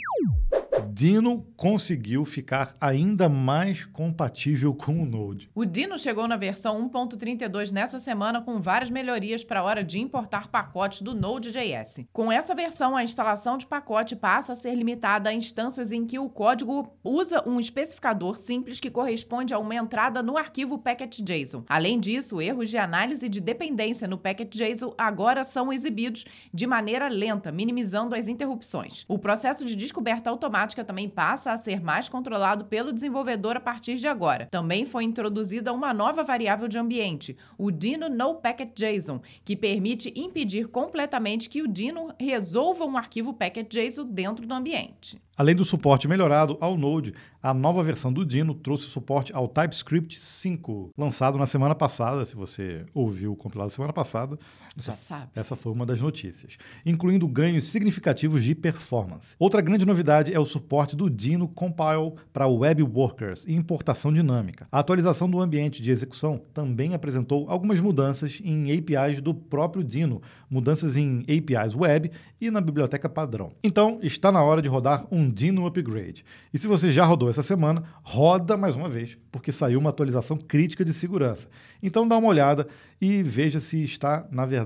[0.81, 5.51] Dino conseguiu ficar ainda mais compatível com o Node.
[5.55, 9.99] O Dino chegou na versão 1.32 nessa semana com várias melhorias para a hora de
[9.99, 12.07] importar pacotes do Node.js.
[12.11, 16.19] Com essa versão, a instalação de pacote passa a ser limitada a instâncias em que
[16.19, 21.65] o código usa um especificador simples que corresponde a uma entrada no arquivo packet.json.
[21.69, 27.53] Além disso, erros de análise de dependência no packet.json agora são exibidos de maneira lenta,
[27.53, 29.05] minimizando as interrupções.
[29.07, 33.97] O processo de descoberta automática também passa a ser mais controlado pelo desenvolvedor a partir
[33.97, 34.47] de agora.
[34.51, 40.13] Também foi introduzida uma nova variável de ambiente, o Dino No Packet JSON, que permite
[40.17, 45.21] impedir completamente que o Dino resolva um arquivo packet JSON dentro do ambiente.
[45.37, 50.21] Além do suporte melhorado ao Node, a nova versão do Dino trouxe suporte ao TypeScript
[50.21, 52.25] 5, lançado na semana passada.
[52.25, 54.39] Se você ouviu o compilado semana passada,
[54.77, 55.31] Já sabe.
[55.35, 59.37] Essa foi uma das notícias, incluindo ganhos significativos de performance.
[59.39, 64.67] Outra grande novidade é o suporte do Dino Compile para Web Workers e importação dinâmica.
[64.73, 70.23] A atualização do ambiente de execução também apresentou algumas mudanças em APIs do próprio Dino,
[70.49, 73.53] mudanças em APIs web e na biblioteca padrão.
[73.63, 76.25] Então, está na hora de rodar um Dino Upgrade.
[76.53, 80.37] E se você já rodou essa semana, roda mais uma vez, porque saiu uma atualização
[80.37, 81.49] crítica de segurança.
[81.83, 82.69] Então dá uma olhada
[83.01, 84.62] e veja se está, na verdade,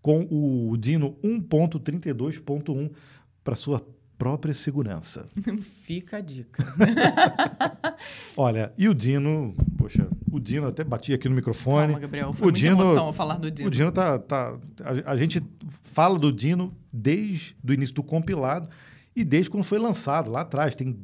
[0.00, 2.90] com o Dino 1.32.1
[3.42, 3.86] para sua
[4.18, 5.26] própria segurança.
[5.84, 6.64] Fica a dica.
[8.36, 11.86] Olha, e o Dino, poxa, o Dino até bati aqui no microfone.
[11.86, 12.32] Calma, Gabriel.
[12.32, 13.68] Foi o muita Dino, emoção falar do Dino.
[13.68, 15.42] O Dino tá, tá a, a gente
[15.82, 18.68] fala do Dino desde o início do compilado
[19.14, 20.74] e desde quando foi lançado lá atrás.
[20.74, 20.96] Tem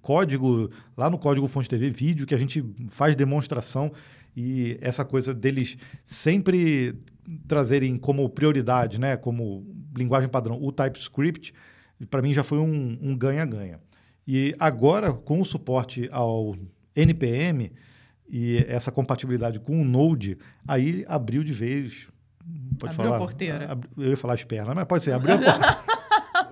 [0.00, 3.92] código lá no código Fonte TV, vídeo que a gente faz demonstração
[4.36, 6.94] e essa coisa deles sempre
[7.48, 11.52] trazerem como prioridade, né, como linguagem padrão, o TypeScript,
[12.10, 13.80] para mim já foi um um ganha-ganha.
[14.26, 16.54] e agora, com o suporte ao
[16.94, 17.72] NPM
[18.28, 20.36] e essa compatibilidade com o Node,
[20.66, 22.08] aí abriu de vez.
[22.78, 23.18] Pode Abriu a falar?
[23.18, 23.72] porteira.
[23.72, 25.78] Ab- Eu ia falar as pernas, mas pode ser, abriu a porteira.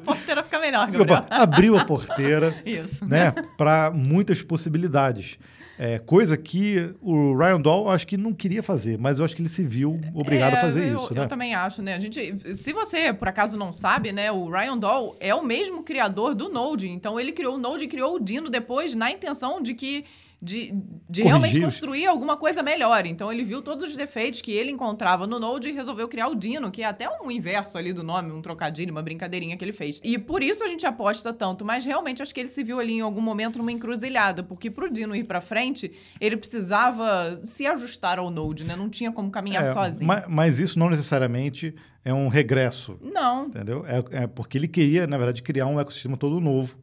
[0.04, 1.24] Porteira fica melhor, Gabriel.
[1.30, 3.04] abriu a porteira Isso.
[3.06, 5.38] né, para muitas possibilidades.
[5.78, 9.42] É, coisa que o Ryan Dahl acho que não queria fazer, mas eu acho que
[9.42, 11.26] ele se viu obrigado É, a fazer eu, isso, eu né?
[11.26, 11.94] também acho, né?
[11.94, 15.82] A gente, se você por acaso não sabe, né, o Ryan Dahl é o mesmo
[15.82, 16.88] criador do Node.
[16.88, 20.04] Então ele criou o Node e criou o Dino depois na intenção de que
[20.44, 20.74] de,
[21.08, 23.06] de realmente construir alguma coisa melhor.
[23.06, 26.34] Então ele viu todos os defeitos que ele encontrava no Node e resolveu criar o
[26.34, 29.72] Dino, que é até um inverso ali do nome, um trocadilho, uma brincadeirinha que ele
[29.72, 30.00] fez.
[30.04, 32.92] E por isso a gente aposta tanto, mas realmente acho que ele se viu ali
[32.92, 38.18] em algum momento numa encruzilhada, porque pro Dino ir pra frente, ele precisava se ajustar
[38.18, 38.76] ao Node, né?
[38.76, 40.06] Não tinha como caminhar É, sozinho.
[40.06, 43.46] ma- Mas, isso não necessariamente é um regresso, Não.
[43.46, 43.84] entendeu?
[43.86, 46.76] É, é porque ele queria, na verdade, criar um ecossistema todo novo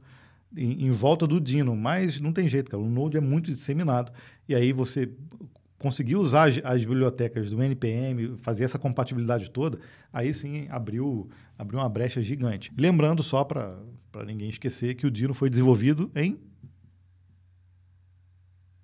[0.55, 2.81] em, em volta do Dino, mas não tem jeito, cara.
[2.81, 4.11] O Node é muito disseminado.
[4.47, 5.09] E aí você
[5.81, 9.79] conseguir usar as, as, bibliotecas do NPM, fazer essa compatibilidade toda,
[10.13, 12.71] aí sim abriu, abriu uma brecha gigante.
[12.77, 13.75] Lembrando só para
[14.25, 16.39] ninguém esquecer que o Dino foi desenvolvido em.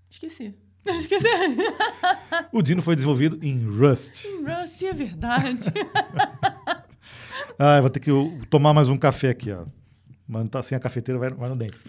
[0.10, 0.56] Esqueci.
[0.86, 1.28] Esqueci.
[2.52, 4.26] o Dino foi desenvolvido em Rust.
[4.26, 5.66] Em Rust, é verdade.
[7.60, 8.12] ah, vou ter que
[8.50, 9.66] tomar mais um café aqui, ó.
[10.28, 11.78] Mas não tá sem a cafeteira, vai, vai no dente.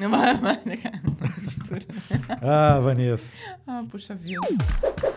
[2.41, 3.33] ah, Vanessa.
[3.67, 4.41] Ah, puxa vida.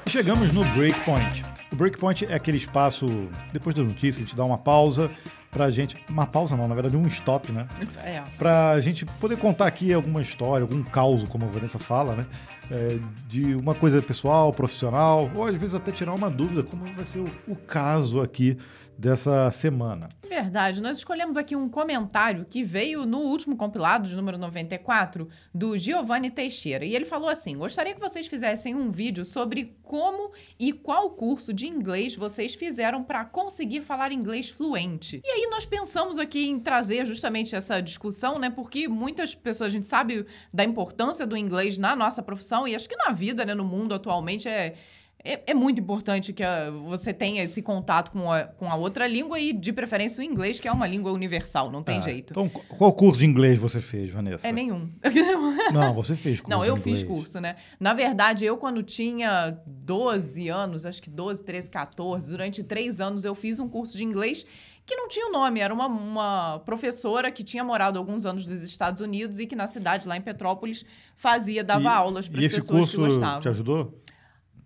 [0.08, 1.44] Chegamos no Breakpoint.
[1.72, 3.06] O Breakpoint é aquele espaço,
[3.54, 5.12] depois da notícia, a gente dá uma pausa
[5.52, 5.96] pra gente.
[6.10, 7.68] Uma pausa não, na verdade, um stop, né?
[8.04, 8.24] É.
[8.40, 12.26] Pra gente poder contar aqui alguma história, algum caos, como a Vanessa fala, né?
[12.72, 17.06] É, de uma coisa pessoal, profissional, ou às vezes até tirar uma dúvida, como vai
[17.06, 18.58] ser o, o caso aqui
[19.02, 20.08] dessa semana.
[20.30, 20.82] Verdade.
[20.82, 26.30] Nós escolhemos aqui um comentário que veio no último compilado de número 94 do Giovanni
[26.30, 26.86] Teixeira.
[26.86, 31.52] E ele falou assim: Gostaria que vocês fizessem um vídeo sobre como e qual curso
[31.52, 35.20] de inglês vocês fizeram para conseguir falar inglês fluente.
[35.26, 38.50] E aí nós pensamos aqui em trazer justamente essa discussão, né?
[38.50, 42.88] Porque muitas pessoas, a gente sabe da importância do inglês na nossa profissão e acho
[42.88, 44.76] que na vida, né, no mundo atualmente é
[45.24, 49.08] é, é, muito importante que a, você tenha esse contato com a, com a outra
[49.08, 52.32] língua e, de preferência, o inglês, que é uma língua universal, não tem ah, jeito.
[52.32, 54.48] Então, qual curso de inglês você fez, Vanessa?
[54.48, 54.90] É nenhum.
[55.74, 56.50] não, você fez curso.
[56.50, 57.56] Não, eu fiz curso, né?
[57.80, 63.24] Na verdade, eu, quando tinha 12 anos, acho que 12, 13, 14, durante três anos,
[63.24, 64.46] eu fiz um curso de inglês
[64.86, 68.64] que não tinha o nome, era uma, uma professora que tinha morado alguns anos nos
[68.64, 70.84] Estados Unidos e que na cidade, lá em Petrópolis,
[71.16, 73.40] fazia, dava e, aulas para as pessoas que gostavam.
[73.40, 74.01] Te ajudou?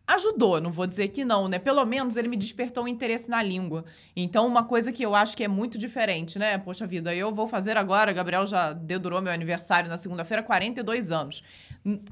[0.08, 1.60] Ajudou, não vou dizer que não, né?
[1.60, 3.86] Pelo menos ele me despertou um interesse na língua.
[4.16, 6.58] Então, uma coisa que eu acho que é muito diferente, né?
[6.58, 11.44] Poxa vida, eu vou fazer agora, Gabriel já dedurou meu aniversário na segunda-feira, 42 anos.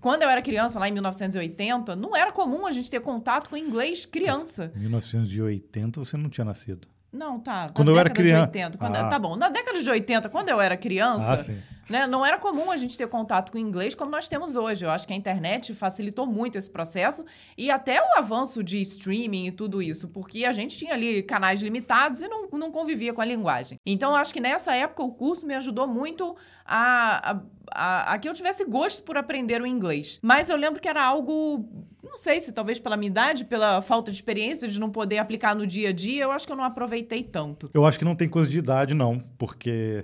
[0.01, 3.57] Quando eu era criança, lá em 1980, não era comum a gente ter contato com
[3.57, 4.71] inglês criança.
[4.75, 6.87] 1980 você não tinha nascido.
[7.13, 7.69] Não, tá.
[7.73, 8.47] Quando eu era criança.
[8.47, 9.07] 80, quando, ah.
[9.07, 9.35] Tá bom.
[9.35, 12.97] Na década de 80, quando eu era criança, ah, né, não era comum a gente
[12.97, 14.83] ter contato com o inglês como nós temos hoje.
[14.83, 17.23] Eu acho que a internet facilitou muito esse processo
[17.55, 21.61] e até o avanço de streaming e tudo isso, porque a gente tinha ali canais
[21.61, 23.77] limitados e não, não convivia com a linguagem.
[23.85, 27.41] Então, eu acho que nessa época o curso me ajudou muito a, a,
[27.73, 30.19] a, a que eu tivesse gosto por aprender o inglês.
[30.21, 31.67] Mas eu lembro que era algo
[32.03, 35.55] não sei se talvez pela minha idade, pela falta de experiência de não poder aplicar
[35.55, 37.71] no dia a dia, eu acho que eu não aproveitei tanto.
[37.73, 40.01] Eu acho que não tem coisa de idade, não, porque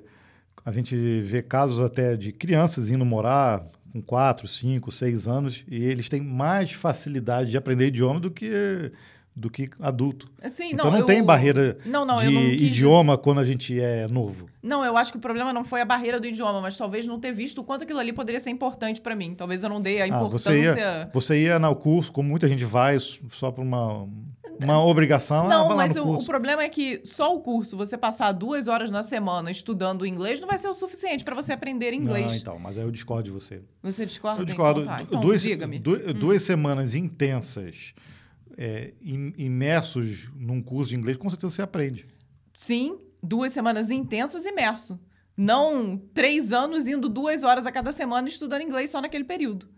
[0.65, 5.83] a gente vê casos até de crianças indo morar com 4, 5, 6 anos e
[5.83, 8.91] eles têm mais facilidade de aprender idioma do que
[9.39, 10.29] do que adulto.
[10.51, 11.05] Sim, então não, não eu...
[11.05, 14.49] tem barreira não, não, de idioma quando a gente é novo.
[14.61, 17.19] Não, eu acho que o problema não foi a barreira do idioma, mas talvez não
[17.19, 19.33] ter visto o quanto aquilo ali poderia ser importante para mim.
[19.33, 20.51] Talvez eu não dei a importância.
[20.51, 24.05] Ah, você, ia, você ia no curso, como muita gente vai, só por uma,
[24.61, 25.47] uma obrigação.
[25.47, 28.91] Não, ah, mas o, o, problema é que só o curso, você passar duas horas
[28.91, 32.27] na semana estudando inglês, não vai ser o suficiente para você aprender inglês.
[32.27, 33.61] Não, então, mas aí eu discordo de você.
[33.81, 34.41] Você discorda?
[34.41, 34.81] Eu discordo.
[34.81, 35.01] Então, tá.
[35.01, 35.79] então duas, diga-me.
[35.79, 36.13] Duas, hum.
[36.13, 37.93] duas semanas intensas
[38.61, 42.05] é, imersos num curso de inglês, com certeza você aprende.
[42.53, 44.99] Sim, duas semanas intensas imerso.
[45.37, 49.69] Não três anos indo duas horas a cada semana estudando inglês só naquele período.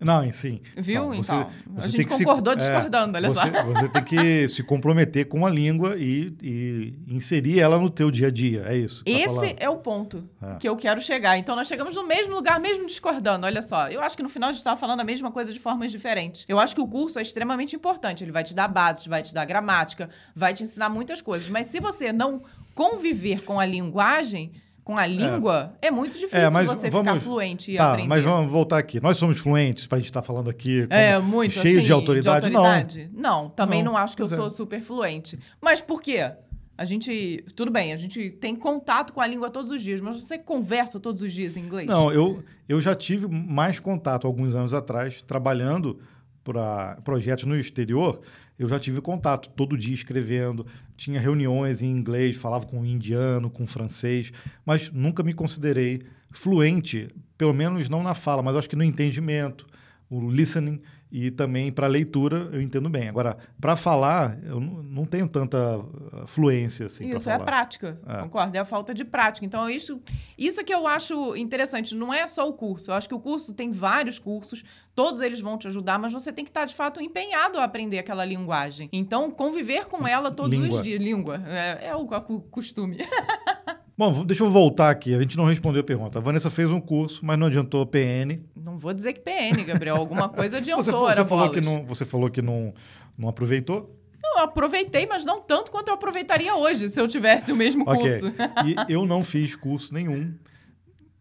[0.00, 0.62] Não, sim.
[0.76, 1.12] Viu?
[1.12, 3.64] Então, você, então você a gente concordou se, é, discordando, olha você, só.
[3.64, 8.28] Você tem que se comprometer com a língua e, e, inserir ela no teu dia
[8.28, 9.04] a dia, é isso.
[9.04, 10.54] Tá Esse é o ponto é.
[10.54, 11.36] que eu quero chegar.
[11.36, 13.88] Então, nós chegamos no mesmo lugar, mesmo discordando, olha só.
[13.88, 16.46] Eu acho que no final a gente estava falando a mesma coisa de formas diferentes.
[16.48, 18.24] Eu acho que o curso é extremamente importante.
[18.24, 21.48] Ele vai te dar bases, vai te dar gramática, vai te ensinar muitas coisas.
[21.50, 22.42] Mas se você não
[22.74, 24.52] conviver com a linguagem
[24.90, 28.08] com a língua, é, é muito difícil é, você vamos, ficar fluente e tá, aprender.
[28.08, 29.00] Mas vamos voltar aqui.
[29.00, 31.92] Nós somos fluentes para a gente estar tá falando aqui é, muito, cheio assim, de,
[31.92, 32.50] autoridade?
[32.50, 33.10] de, autoridade?
[33.12, 33.42] Não.
[33.42, 34.50] Não, também não, não acho que eu sou é.
[34.50, 35.38] super fluente.
[35.60, 36.32] Mas por quê?
[36.76, 40.20] A gente, tudo bem, a gente tem contato com a língua todos os dias, mas
[40.20, 41.86] você conversa todos os dias em inglês?
[41.86, 46.00] Não, eu, eu já tive mais contato alguns anos atrás, trabalhando
[46.42, 48.22] para projetos no exterior,
[48.60, 53.66] eu já tive contato todo dia escrevendo, tinha reuniões em inglês, falava com indiano, com
[53.66, 54.30] francês,
[54.66, 59.66] mas nunca me considerei fluente, pelo menos não na fala, mas acho que no entendimento,
[60.10, 60.78] o listening
[61.10, 63.08] e também para leitura eu entendo bem.
[63.08, 65.80] Agora, para falar, eu não tenho tanta
[66.26, 67.10] fluência assim.
[67.10, 68.18] Isso é a prática, é.
[68.22, 68.56] concordo?
[68.56, 69.44] É a falta de prática.
[69.44, 70.00] Então, isso,
[70.38, 71.94] isso que eu acho interessante.
[71.94, 72.90] Não é só o curso.
[72.90, 76.32] Eu acho que o curso tem vários cursos, todos eles vão te ajudar, mas você
[76.32, 78.88] tem que estar de fato empenhado a aprender aquela linguagem.
[78.92, 80.76] Então, conviver com ela todos língua.
[80.76, 81.02] os dias.
[81.02, 81.42] Língua.
[81.46, 82.98] É, é o, o costume.
[84.00, 85.14] Bom, deixa eu voltar aqui.
[85.14, 86.18] A gente não respondeu a pergunta.
[86.18, 88.40] A Vanessa fez um curso, mas não adiantou PN.
[88.56, 89.94] Não vou dizer que PN, Gabriel.
[89.96, 92.72] Alguma coisa adiantou, Você, você falou que não, você falou que não,
[93.18, 93.94] não aproveitou.
[94.22, 97.84] Não, eu aproveitei, mas não tanto quanto eu aproveitaria hoje se eu tivesse o mesmo
[97.84, 98.32] curso.
[98.64, 100.34] E eu não fiz curso nenhum.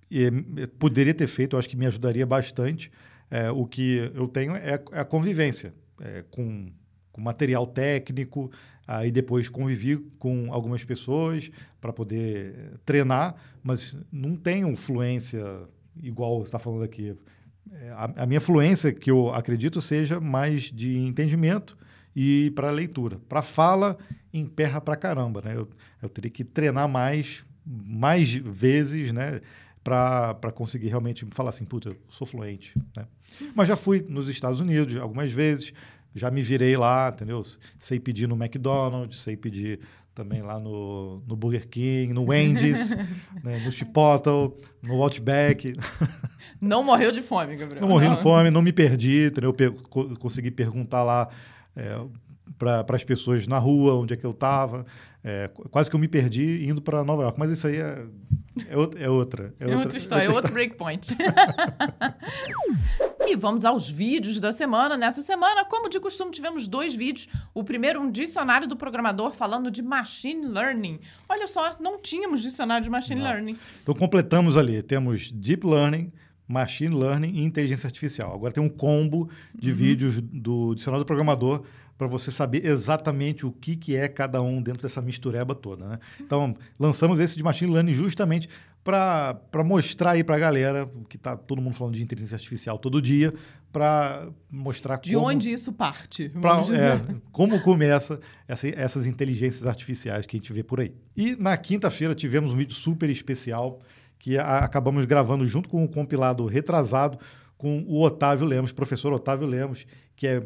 [0.09, 2.89] E, eh, poderia ter feito, eu acho que me ajudaria bastante.
[3.29, 6.71] É, o que eu tenho é, é a convivência é, com,
[7.11, 8.49] com material técnico,
[8.89, 15.45] aí depois convivi com algumas pessoas para poder eh, treinar, mas não tenho fluência
[16.01, 17.15] igual está falando aqui.
[17.71, 21.77] É, a, a minha fluência, que eu acredito, seja mais de entendimento
[22.15, 23.19] e para leitura.
[23.29, 23.95] Para fala,
[24.33, 25.41] emperra para caramba.
[25.43, 25.55] Né?
[25.55, 25.69] Eu,
[26.01, 29.39] eu teria que treinar mais, mais vezes, né?
[29.83, 32.73] Para conseguir realmente falar assim, puta, eu sou fluente.
[32.95, 33.05] Né?
[33.55, 35.73] Mas já fui nos Estados Unidos algumas vezes,
[36.15, 37.43] já me virei lá, entendeu?
[37.79, 39.79] Sei pedir no McDonald's, sei pedir
[40.13, 42.91] também lá no, no Burger King, no Wendy's,
[43.43, 43.59] né?
[43.63, 44.51] no Chipotle,
[44.81, 45.73] no Outback.
[46.59, 47.81] Não morreu de fome, Gabriel.
[47.81, 49.55] Não morri de fome, não me perdi, entendeu?
[49.89, 51.29] Co- consegui perguntar lá
[51.75, 51.97] é,
[52.57, 54.85] para as pessoas na rua onde é que eu estava.
[55.71, 57.39] quase que eu me perdi indo para Nova York.
[57.39, 58.05] Mas isso aí é,
[58.67, 59.53] é, outra, é outra.
[59.59, 61.09] É outra história, outro breakpoint.
[63.25, 64.97] e vamos aos vídeos da semana.
[64.97, 67.27] Nessa semana, como de costume, tivemos dois vídeos.
[67.53, 70.99] O primeiro, um dicionário do programador falando de machine learning.
[71.27, 73.27] Olha só, não tínhamos dicionário de machine Não.
[73.27, 73.57] learning.
[73.83, 74.81] Então completamos ali.
[74.81, 76.11] Temos Deep Learning,
[76.47, 78.33] Machine Learning e Inteligência Artificial.
[78.33, 81.63] Agora tem um combo de vídeos do Dicionário do Programador
[81.99, 85.85] para você saber exatamente o que, que é cada um dentro dessa mistureba toda.
[85.85, 85.99] Né?
[86.21, 88.47] Então, lançamos esse de Machine Learning justamente
[88.81, 93.01] para mostrar aí para a galera, que está todo mundo falando de inteligência artificial todo
[93.01, 93.33] dia,
[93.71, 95.27] para mostrar De como...
[95.27, 96.29] onde isso parte?
[96.29, 100.93] Pra- é, como começa essa- essas inteligências artificiais que a gente vê por aí.
[101.15, 103.79] E na quinta-feira tivemos um vídeo super especial
[104.17, 107.19] que a- acabamos gravando junto com o compilado retrasado
[107.57, 109.85] com o Otávio Lemos, professor Otávio Lemos,
[110.15, 110.41] que é,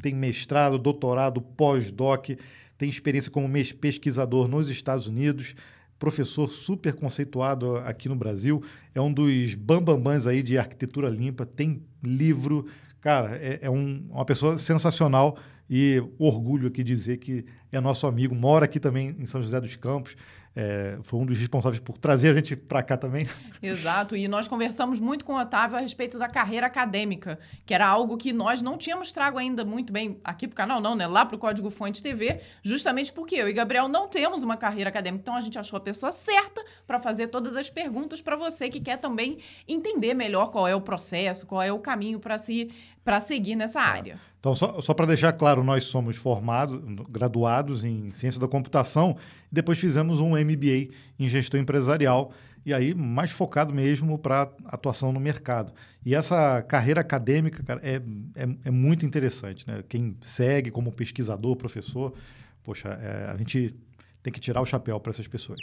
[0.00, 2.30] tem mestrado, doutorado, pós-doc,
[2.76, 3.48] tem experiência como
[3.80, 5.54] pesquisador nos Estados Unidos,
[5.98, 8.62] professor super conceituado aqui no Brasil,
[8.94, 12.66] é um dos bambambãs aí de arquitetura limpa, tem livro,
[13.00, 15.38] cara, é, é um- uma pessoa sensacional
[15.70, 19.76] e orgulho aqui dizer que é nosso amigo, mora aqui também em São José dos
[19.76, 20.16] Campos,
[20.56, 23.26] é, foi um dos responsáveis por trazer a gente para cá também.
[23.62, 27.86] Exato, e nós conversamos muito com o Otávio a respeito da carreira acadêmica, que era
[27.86, 31.06] algo que nós não tínhamos trago ainda muito bem aqui pro canal, não, né?
[31.06, 35.22] Lá pro Código Fonte TV, justamente porque eu e Gabriel não temos uma carreira acadêmica.
[35.22, 38.80] Então a gente achou a pessoa certa para fazer todas as perguntas para você que
[38.80, 42.70] quer também entender melhor qual é o processo, qual é o caminho para se
[43.04, 44.18] para seguir nessa área.
[44.40, 46.78] Então, só, só para deixar claro, nós somos formados,
[47.08, 49.16] graduados em ciência da computação,
[49.50, 52.32] e depois fizemos um MBA em gestão empresarial,
[52.64, 55.72] e aí mais focado mesmo para atuação no mercado.
[56.04, 57.96] E essa carreira acadêmica, cara, é,
[58.34, 59.66] é, é muito interessante.
[59.66, 59.82] Né?
[59.88, 62.14] Quem segue como pesquisador, professor,
[62.62, 63.74] poxa, é, a gente
[64.22, 65.58] tem que tirar o chapéu para essas pessoas.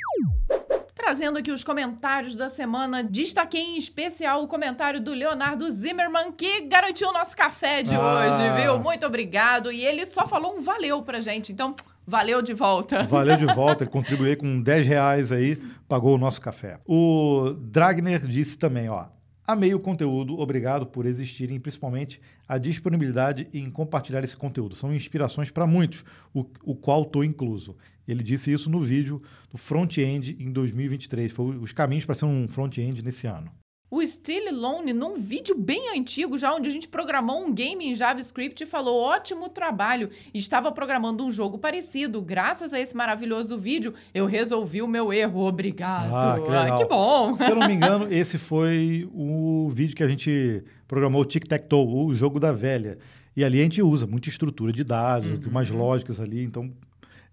[1.03, 6.61] Trazendo aqui os comentários da semana, destaquei em especial o comentário do Leonardo Zimmermann, que
[6.67, 7.99] garantiu o nosso café de Ah.
[8.29, 8.77] hoje, viu?
[8.77, 9.71] Muito obrigado.
[9.71, 11.75] E ele só falou um valeu pra gente, então
[12.05, 13.01] valeu de volta.
[13.09, 15.55] Valeu de volta, ele contribuiu com 10 reais aí,
[15.89, 16.77] pagou o nosso café.
[16.85, 19.05] O Dragner disse também, ó.
[19.51, 24.77] Amei o conteúdo, obrigado por existirem, principalmente a disponibilidade em compartilhar esse conteúdo.
[24.77, 27.75] São inspirações para muitos, o, o qual estou incluso.
[28.07, 29.21] Ele disse isso no vídeo
[29.51, 31.33] do front-end em 2023.
[31.33, 33.51] Foi os caminhos para ser um front-end nesse ano.
[33.91, 37.93] O Still Alone, num vídeo bem antigo, já onde a gente programou um game em
[37.93, 40.09] JavaScript, falou ótimo trabalho.
[40.33, 42.21] Estava programando um jogo parecido.
[42.21, 45.45] Graças a esse maravilhoso vídeo, eu resolvi o meu erro.
[45.45, 46.15] Obrigado.
[46.15, 46.77] Ah, que legal.
[46.77, 47.35] que bom.
[47.35, 51.45] Se eu não me engano, esse foi o vídeo que a gente programou o Tic
[51.45, 52.97] Tac Toe, o jogo da velha.
[53.35, 56.71] E ali a gente usa muita estrutura de dados, tem umas lógicas ali, então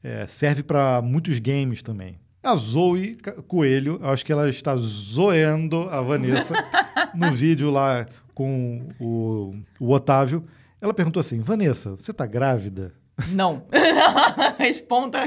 [0.02, 2.18] é, serve para muitos games também.
[2.48, 6.54] A Zoe Coelho, eu acho que ela está zoando a Vanessa
[7.14, 10.42] no vídeo lá com o, o Otávio.
[10.80, 12.94] Ela perguntou assim: Vanessa, você está grávida?
[13.32, 13.66] Não.
[14.56, 15.18] Responda.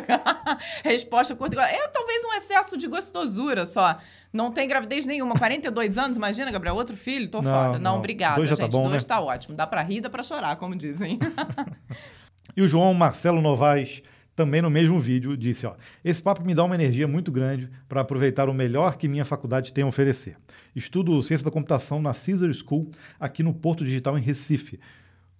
[0.83, 1.61] Resposta curta.
[1.61, 3.99] É talvez um excesso de gostosura só.
[4.33, 5.35] Não tem gravidez nenhuma.
[5.37, 7.29] 42 anos, imagina, Gabriel, outro filho?
[7.29, 7.73] Tô Não, fora.
[7.73, 7.97] Não, não.
[7.99, 8.65] obrigada, Dois já gente.
[8.65, 9.07] tá bom, Dois né?
[9.07, 9.55] tá ótimo.
[9.55, 11.19] Dá pra rir, dá pra chorar, como dizem.
[12.57, 14.01] E o João Marcelo Novaes,
[14.41, 18.01] também no mesmo vídeo, disse: ó, Esse papo me dá uma energia muito grande para
[18.01, 20.35] aproveitar o melhor que minha faculdade tem a oferecer.
[20.75, 22.89] Estudo ciência da computação na Caesar School,
[23.19, 24.79] aqui no Porto Digital, em Recife.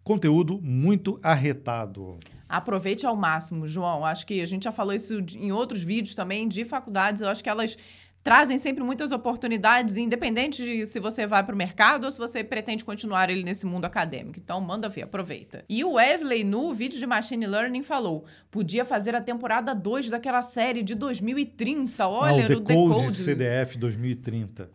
[0.03, 2.19] conteúdo muito arretado.
[2.47, 4.05] Aproveite ao máximo, João.
[4.05, 7.21] Acho que a gente já falou isso em outros vídeos também de faculdades.
[7.21, 7.75] Eu acho que elas
[8.23, 12.43] trazem sempre muitas oportunidades, independente de se você vai para o mercado ou se você
[12.43, 14.39] pretende continuar ele nesse mundo acadêmico.
[14.39, 15.65] Então, manda ver, aproveita.
[15.67, 20.41] E o Wesley, no vídeo de Machine Learning, falou: podia fazer a temporada 2 daquela
[20.41, 22.07] série de 2030.
[22.07, 24.69] Olha, ah, o Decode, Decode CDF 2030.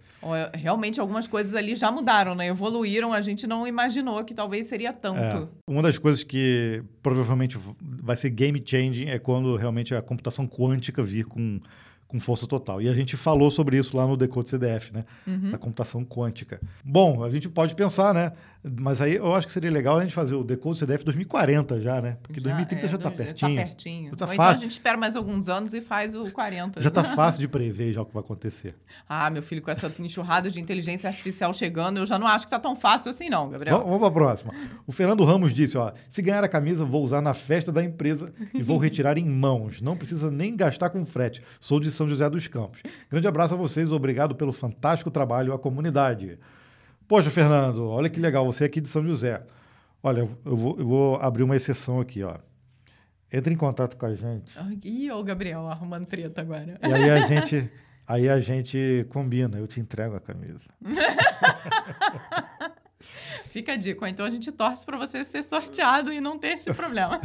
[0.55, 2.49] Realmente, algumas coisas ali já mudaram, né?
[2.49, 5.21] Evoluíram, a gente não imaginou que talvez seria tanto.
[5.21, 5.49] É.
[5.71, 11.01] Uma das coisas que provavelmente vai ser game changing é quando realmente a computação quântica
[11.01, 11.61] vir com
[12.09, 12.81] com força total.
[12.81, 15.05] E a gente falou sobre isso lá no Decode CDF, né?
[15.27, 15.51] Uhum.
[15.51, 16.61] Da computação quântica.
[16.85, 18.33] Bom, a gente pode pensar, né?
[18.79, 22.01] Mas aí eu acho que seria legal a gente fazer o Decode CDF 2040 já,
[22.01, 22.17] né?
[22.23, 23.55] Porque já, 2030 é, já está pertinho.
[23.55, 24.11] Já tá pertinho.
[24.11, 24.35] Já tá Ou fácil.
[24.35, 26.81] então a gente espera mais alguns anos e faz o 40.
[26.81, 28.75] Já está fácil de prever já o que vai acontecer.
[29.09, 32.49] Ah, meu filho, com essa enxurrada de inteligência artificial chegando, eu já não acho que
[32.49, 33.79] está tão fácil assim não, Gabriel.
[33.83, 34.55] Vamos para a próxima.
[34.87, 38.33] O Fernando Ramos disse, ó, se ganhar a camisa, vou usar na festa da empresa
[38.53, 39.81] e vou retirar em mãos.
[39.81, 41.43] Não precisa nem gastar com frete.
[41.61, 42.83] Sou de São José dos Campos.
[43.11, 46.39] Grande abraço a vocês, obrigado pelo fantástico trabalho à comunidade.
[47.09, 49.43] Poxa, Fernando, olha que legal, você é aqui de São José.
[50.03, 52.37] Olha, eu vou, eu vou abrir uma exceção aqui, ó.
[53.33, 54.57] Entre em contato com a gente.
[54.85, 56.79] Ih, o Gabriel arrumando treta agora.
[56.83, 57.71] E aí a gente,
[58.07, 60.69] aí a gente combina, eu te entrego a camisa.
[63.51, 64.09] Fica a dica.
[64.09, 67.21] Então a gente torce para você ser sorteado e não ter esse problema.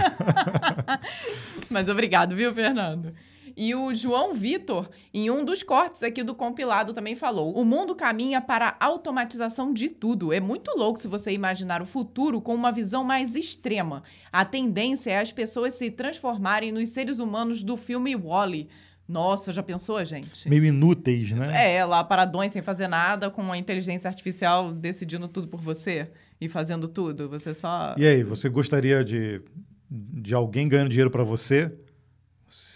[1.69, 3.13] Mas obrigado, viu, Fernando?
[3.55, 7.95] E o João Vitor, em um dos cortes aqui do compilado, também falou: o mundo
[7.95, 10.33] caminha para a automatização de tudo.
[10.33, 14.03] É muito louco se você imaginar o futuro com uma visão mais extrema.
[14.31, 18.69] A tendência é as pessoas se transformarem nos seres humanos do filme Wally.
[19.07, 20.47] Nossa, já pensou, gente?
[20.47, 21.75] Meio inúteis, né?
[21.75, 26.47] É, lá paradões sem fazer nada, com a inteligência artificial decidindo tudo por você e
[26.47, 27.27] fazendo tudo.
[27.29, 27.93] Você só.
[27.97, 29.41] E aí, você gostaria de,
[29.89, 31.77] de alguém ganhando dinheiro para você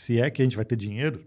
[0.05, 1.25] se é que a gente vai ter dinheiro,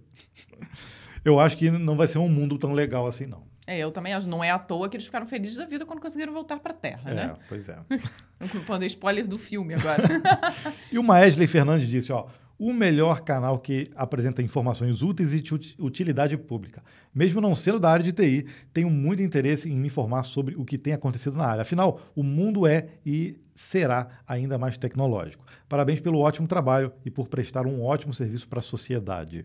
[1.24, 3.42] eu acho que não vai ser um mundo tão legal assim, não.
[3.66, 4.28] É, eu também acho.
[4.28, 6.76] Não é à toa que eles ficaram felizes da vida quando conseguiram voltar para a
[6.76, 7.36] Terra, é, né?
[7.48, 7.76] Pois é.
[8.66, 10.04] Quando spoiler do filme agora.
[10.92, 15.74] e o Maesley Fernandes disse, ó, o melhor canal que apresenta informações úteis e de
[15.78, 16.82] utilidade pública.
[17.12, 20.64] Mesmo não sendo da área de TI, tenho muito interesse em me informar sobre o
[20.64, 21.62] que tem acontecido na área.
[21.62, 25.44] Afinal, o mundo é e será ainda mais tecnológico.
[25.68, 29.44] Parabéns pelo ótimo trabalho e por prestar um ótimo serviço para a sociedade.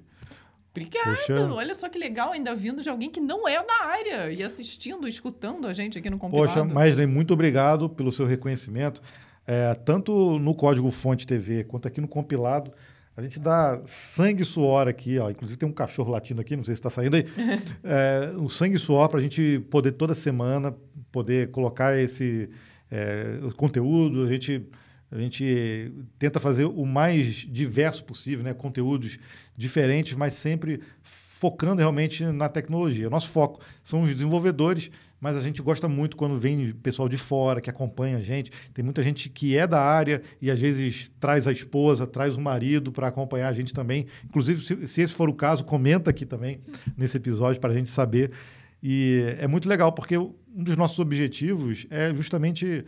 [0.69, 1.09] Obrigada!
[1.09, 1.51] Poxa.
[1.51, 5.07] Olha só que legal, ainda vindo de alguém que não é da área e assistindo,
[5.07, 6.47] escutando a gente aqui no compilado.
[6.47, 9.01] Poxa, Masley, muito obrigado pelo seu reconhecimento.
[9.47, 12.71] É, tanto no código fonte TV quanto aqui no compilado.
[13.17, 15.29] A gente dá sangue e suor aqui, ó.
[15.29, 17.25] Inclusive tem um cachorro latindo aqui, não sei se está saindo aí.
[17.83, 20.75] É, o sangue e suor para a gente poder toda semana
[21.11, 22.49] poder colocar esse
[22.93, 24.21] é, conteúdo.
[24.21, 24.61] A gente
[25.11, 28.51] a gente tenta fazer o mais diverso possível, né?
[28.51, 29.19] conteúdos
[29.55, 33.11] diferentes, mas sempre focando realmente na tecnologia.
[33.11, 34.89] Nosso foco são os desenvolvedores,
[35.19, 38.51] mas a gente gosta muito quando vem pessoal de fora que acompanha a gente.
[38.73, 42.41] Tem muita gente que é da área e às vezes traz a esposa, traz o
[42.41, 44.07] marido para acompanhar a gente também.
[44.25, 46.59] Inclusive, se, se, esse for o caso, comenta aqui também
[46.97, 48.31] nesse episódio para a gente saber.
[48.85, 52.83] E é muito legal porque um dos nossos objetivos é justamente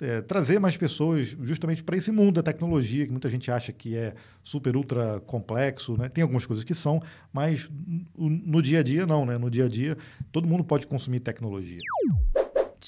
[0.00, 3.96] é, trazer mais pessoas justamente para esse mundo da tecnologia, que muita gente acha que
[3.96, 6.10] é super, ultra complexo, né?
[6.10, 7.68] Tem algumas coisas que são, mas
[8.14, 9.38] no, dia a dia não, né?
[9.38, 9.96] No dia a dia
[10.30, 11.78] todo mundo pode consumir tecnologia.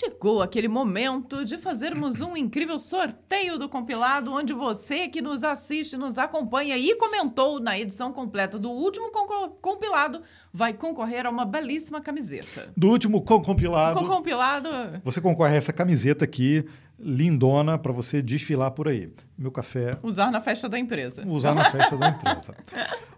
[0.01, 5.95] Chegou aquele momento de fazermos um incrível sorteio do compilado, onde você que nos assiste,
[5.95, 9.11] nos acompanha e comentou na edição completa do último
[9.61, 12.73] compilado vai concorrer a uma belíssima camiseta.
[12.75, 13.99] Do último compilado.
[13.99, 14.71] Com compilado.
[15.05, 16.65] Você concorre a essa camiseta aqui
[17.03, 19.13] lindona para você desfilar por aí.
[19.37, 19.97] Meu café.
[20.03, 21.27] Usar na festa da empresa.
[21.27, 22.55] Usar na festa da empresa.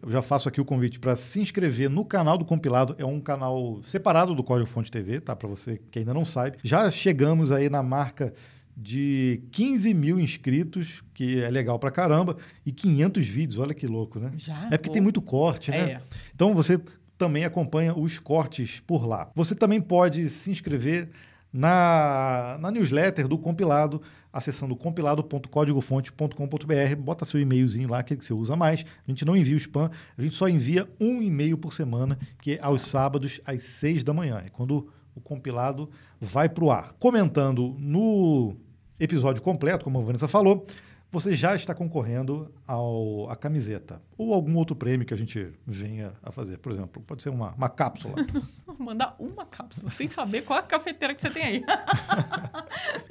[0.01, 2.95] Eu já faço aqui o convite para se inscrever no canal do Compilado.
[2.99, 5.35] É um canal separado do Código Fonte TV, tá?
[5.35, 6.59] Para você que ainda não sabe.
[6.63, 8.33] Já chegamos aí na marca
[8.77, 13.59] de 15 mil inscritos, que é legal pra caramba, e 500 vídeos.
[13.59, 14.33] Olha que louco, né?
[14.37, 14.67] Já.
[14.67, 14.93] É porque pô.
[14.93, 15.93] tem muito corte, né?
[15.93, 16.01] É.
[16.35, 16.81] Então você
[17.19, 19.31] também acompanha os cortes por lá.
[19.35, 21.11] Você também pode se inscrever
[21.53, 24.01] na, na newsletter do compilado,
[24.33, 28.87] acessando compilado.códigofonte.com.br, bota seu e-mailzinho lá, aquele que você usa mais.
[29.07, 32.55] A gente não envia o spam, a gente só envia um e-mail por semana, que
[32.55, 34.43] é aos sábados, às seis da manhã.
[34.45, 35.91] É quando o compilado
[36.21, 36.95] vai para o ar.
[36.99, 38.57] Comentando no
[38.99, 40.67] episódio completo, como a Vanessa falou,
[41.13, 44.01] você já está concorrendo ao, à camiseta.
[44.17, 46.57] Ou algum outro prêmio que a gente venha a fazer.
[46.57, 48.15] Por exemplo, pode ser uma, uma cápsula.
[48.79, 51.65] Mandar uma cápsula, sem saber qual é a cafeteira que você tem aí.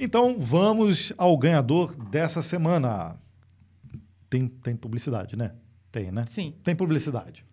[0.00, 3.16] Então vamos ao ganhador dessa semana.
[4.28, 5.52] Tem, tem publicidade, né?
[5.92, 6.24] Tem, né?
[6.26, 6.56] Sim.
[6.64, 7.46] Tem publicidade.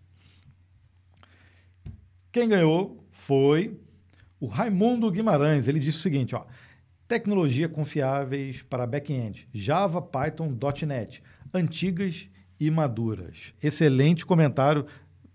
[2.32, 3.78] Quem ganhou foi
[4.40, 5.68] o Raimundo Guimarães.
[5.68, 6.44] Ele disse o seguinte, ó.
[7.10, 9.48] Tecnologia confiáveis para back-end.
[9.52, 10.56] Java, Python,
[10.86, 11.20] .NET.
[11.52, 12.28] Antigas
[12.60, 13.52] e maduras.
[13.60, 14.86] Excelente comentário.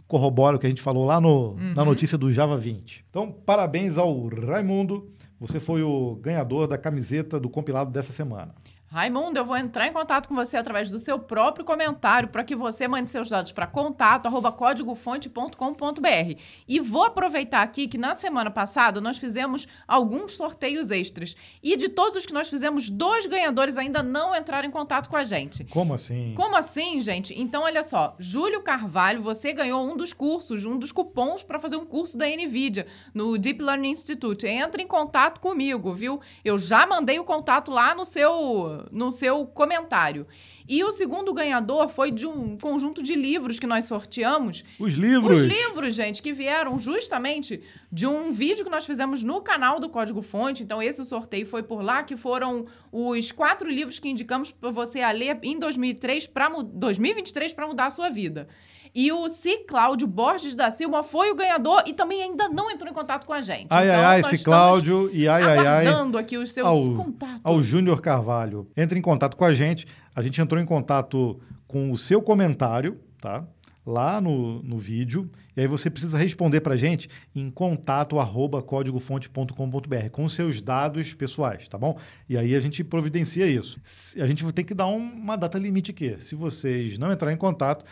[0.07, 3.03] Corrobora o que a gente falou lá no, na notícia do Java 20.
[3.09, 5.11] Então, parabéns ao Raimundo.
[5.37, 8.55] Você foi o ganhador da camiseta do compilado dessa semana.
[8.95, 12.55] Raimundo, eu vou entrar em contato com você através do seu próprio comentário para que
[12.55, 16.39] você mande seus dados para contato arroba códigofonte.com.br.
[16.65, 21.35] E vou aproveitar aqui que na semana passada nós fizemos alguns sorteios extras.
[21.61, 25.17] E de todos os que nós fizemos, dois ganhadores ainda não entraram em contato com
[25.17, 25.65] a gente.
[25.65, 26.33] Como assim?
[26.33, 27.37] Como assim, gente?
[27.37, 28.15] Então, olha só.
[28.17, 32.27] Júlio Carvalho, você ganhou um dos cursos, um dos cupons para fazer um curso da
[32.29, 34.47] NVIDIA no Deep Learning Institute.
[34.47, 36.21] Entre em contato comigo, viu?
[36.45, 40.25] Eu já mandei o contato lá no seu, no seu comentário.
[40.67, 44.63] E o segundo ganhador foi de um conjunto de livros que nós sorteamos.
[44.79, 45.37] Os livros.
[45.39, 47.61] Os livros, gente, que vieram justamente
[47.91, 50.63] de um vídeo que nós fizemos no canal do Código Fonte.
[50.63, 55.01] Então, esse sorteio foi por lá, que foram os quatro livros que indicamos para você
[55.01, 58.47] a ler em 2003 pra, mu- 2023 para mudar a sua vida.
[58.95, 59.57] E o C.
[59.67, 63.33] Cláudio Borges da Silva foi o ganhador e também ainda não entrou em contato com
[63.33, 63.67] a gente.
[63.69, 65.85] Ai, Então, ai, ai, estamos Cláudio e ai, ai, ai.
[66.17, 67.41] aqui os seus ao, contatos.
[67.43, 68.67] ao Júnior Carvalho.
[68.77, 69.85] Entre em contato com a gente.
[70.15, 73.45] A gente entrou em contato com o seu comentário, tá?
[73.85, 75.29] Lá no, no vídeo.
[75.57, 81.67] E aí você precisa responder pra gente em contato arroba códigofonte.com.br com seus dados pessoais,
[81.67, 81.97] tá bom?
[82.27, 83.79] E aí a gente providencia isso.
[84.19, 86.15] A gente vai ter que dar um- uma data limite aqui.
[86.19, 87.85] Se vocês não entrarem em contato,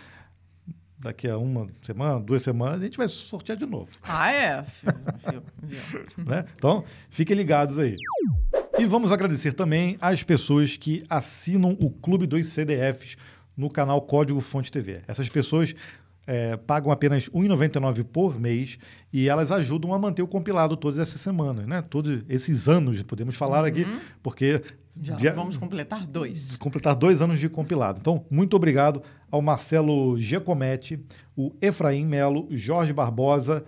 [1.03, 4.65] daqui a uma semana, duas semanas, a gente vai sortear de novo Ah, é?
[6.17, 6.45] Né?
[6.55, 7.95] Então, fiquem ligados aí.
[8.79, 13.17] E vamos agradecer também às pessoas que assinam o Clube dos CDFs
[13.55, 15.01] no canal Código Fonte TV.
[15.07, 15.75] Essas pessoas
[16.25, 18.77] é, pagam apenas R$ 1,99 por mês
[19.11, 21.81] e elas ajudam a manter o compilado todas essas semanas, né?
[21.81, 23.85] Todos esses anos, podemos falar aqui,
[24.21, 24.61] porque
[25.01, 26.55] Já vamos completar dois.
[26.57, 27.99] completar dois anos de compilado.
[27.99, 30.99] Então, muito obrigado ao Marcelo Giacometti,
[31.35, 33.63] o Efraim Melo, Jorge Barbosa,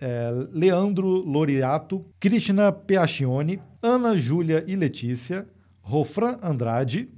[0.00, 5.46] eh, Leandro Loriato, Cristina Peacchione, Ana Júlia e Letícia,
[5.80, 7.08] Rofran Andrade,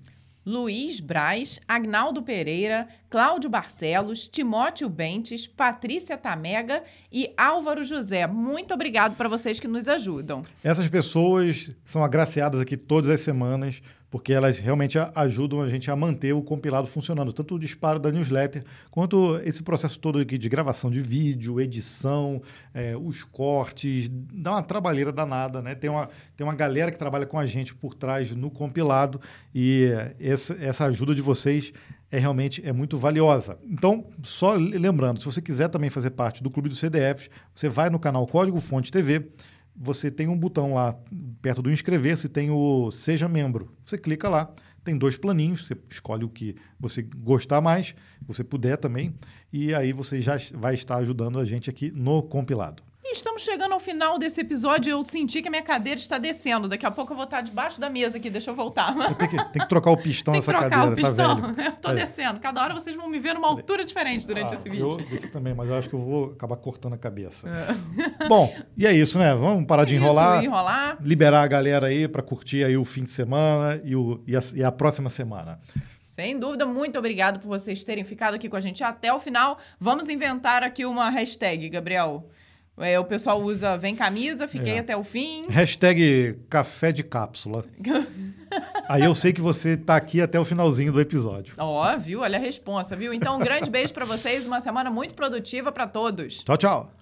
[0.45, 6.82] Luiz Braz, Agnaldo Pereira, Cláudio Barcelos, Timóteo Bentes, Patrícia Tamega
[7.12, 8.26] e Álvaro José.
[8.26, 10.43] Muito obrigado para vocês que nos ajudam.
[10.64, 13.80] Essas pessoas são agraciadas aqui todas as semanas,
[14.12, 18.12] porque elas realmente ajudam a gente a manter o compilado funcionando, tanto o disparo da
[18.12, 22.42] newsletter, quanto esse processo todo aqui de gravação de vídeo, edição,
[22.74, 25.74] eh, os cortes, dá uma trabalheira danada, né?
[25.74, 29.18] Tem uma, tem uma galera que trabalha com a gente por trás no compilado
[29.54, 31.72] e eh, essa, essa ajuda de vocês
[32.10, 33.58] é realmente é muito valiosa.
[33.64, 37.88] Então, só lembrando, se você quiser também fazer parte do Clube dos CDFs, você vai
[37.88, 39.30] no canal Código Fonte TV,
[39.75, 40.97] você tem um botão lá
[41.41, 43.75] perto do inscrever-se, tem o Seja Membro.
[43.85, 44.53] Você clica lá,
[44.85, 47.95] tem dois planinhos, você escolhe o que você gostar mais,
[48.27, 49.14] você puder também,
[49.53, 52.83] e aí você já vai estar ajudando a gente aqui no compilado.
[53.05, 54.88] E estamos chegando ao final desse episódio.
[54.92, 56.68] Eu senti que a minha cadeira está descendo.
[56.68, 58.30] Daqui a pouco eu vou estar debaixo da mesa aqui.
[58.30, 58.94] Deixa eu voltar.
[59.16, 61.53] Tem que, tem que trocar o pistão Tem que trocar cadeira, o pistão.
[61.53, 61.94] tá eu tô É.
[61.94, 62.38] descendo.
[62.38, 64.96] Cada hora vocês vão me ver numa altura diferente durante Ah, esse Eu vídeo.
[65.11, 67.48] desci também, mas eu acho que eu vou acabar cortando a cabeça.
[68.28, 69.34] Bom, e é isso, né?
[69.34, 70.44] Vamos parar de Isso, enrolar.
[70.44, 70.96] enrolar.
[71.00, 74.40] liberar a galera aí para curtir aí o fim de semana e, o, e, a,
[74.55, 75.59] e a próxima semana.
[76.05, 79.59] Sem dúvida, muito obrigado por vocês terem ficado aqui com a gente até o final.
[79.80, 82.28] Vamos inventar aqui uma hashtag, Gabriel.
[82.79, 84.79] É, o pessoal usa Vem Camisa, fiquei É.
[84.79, 85.45] até o fim.
[85.49, 87.64] Hashtag café de cápsula.
[88.89, 91.55] aí eu sei que você tá aqui até o finalzinho do episódio.
[91.59, 92.20] Ó, viu?
[92.20, 93.12] Olha a responsa, viu?
[93.12, 96.43] Então, um grande beijo pra vocês, uma semana muito produtiva pra todos.
[96.43, 96.93] Tchau, tchau.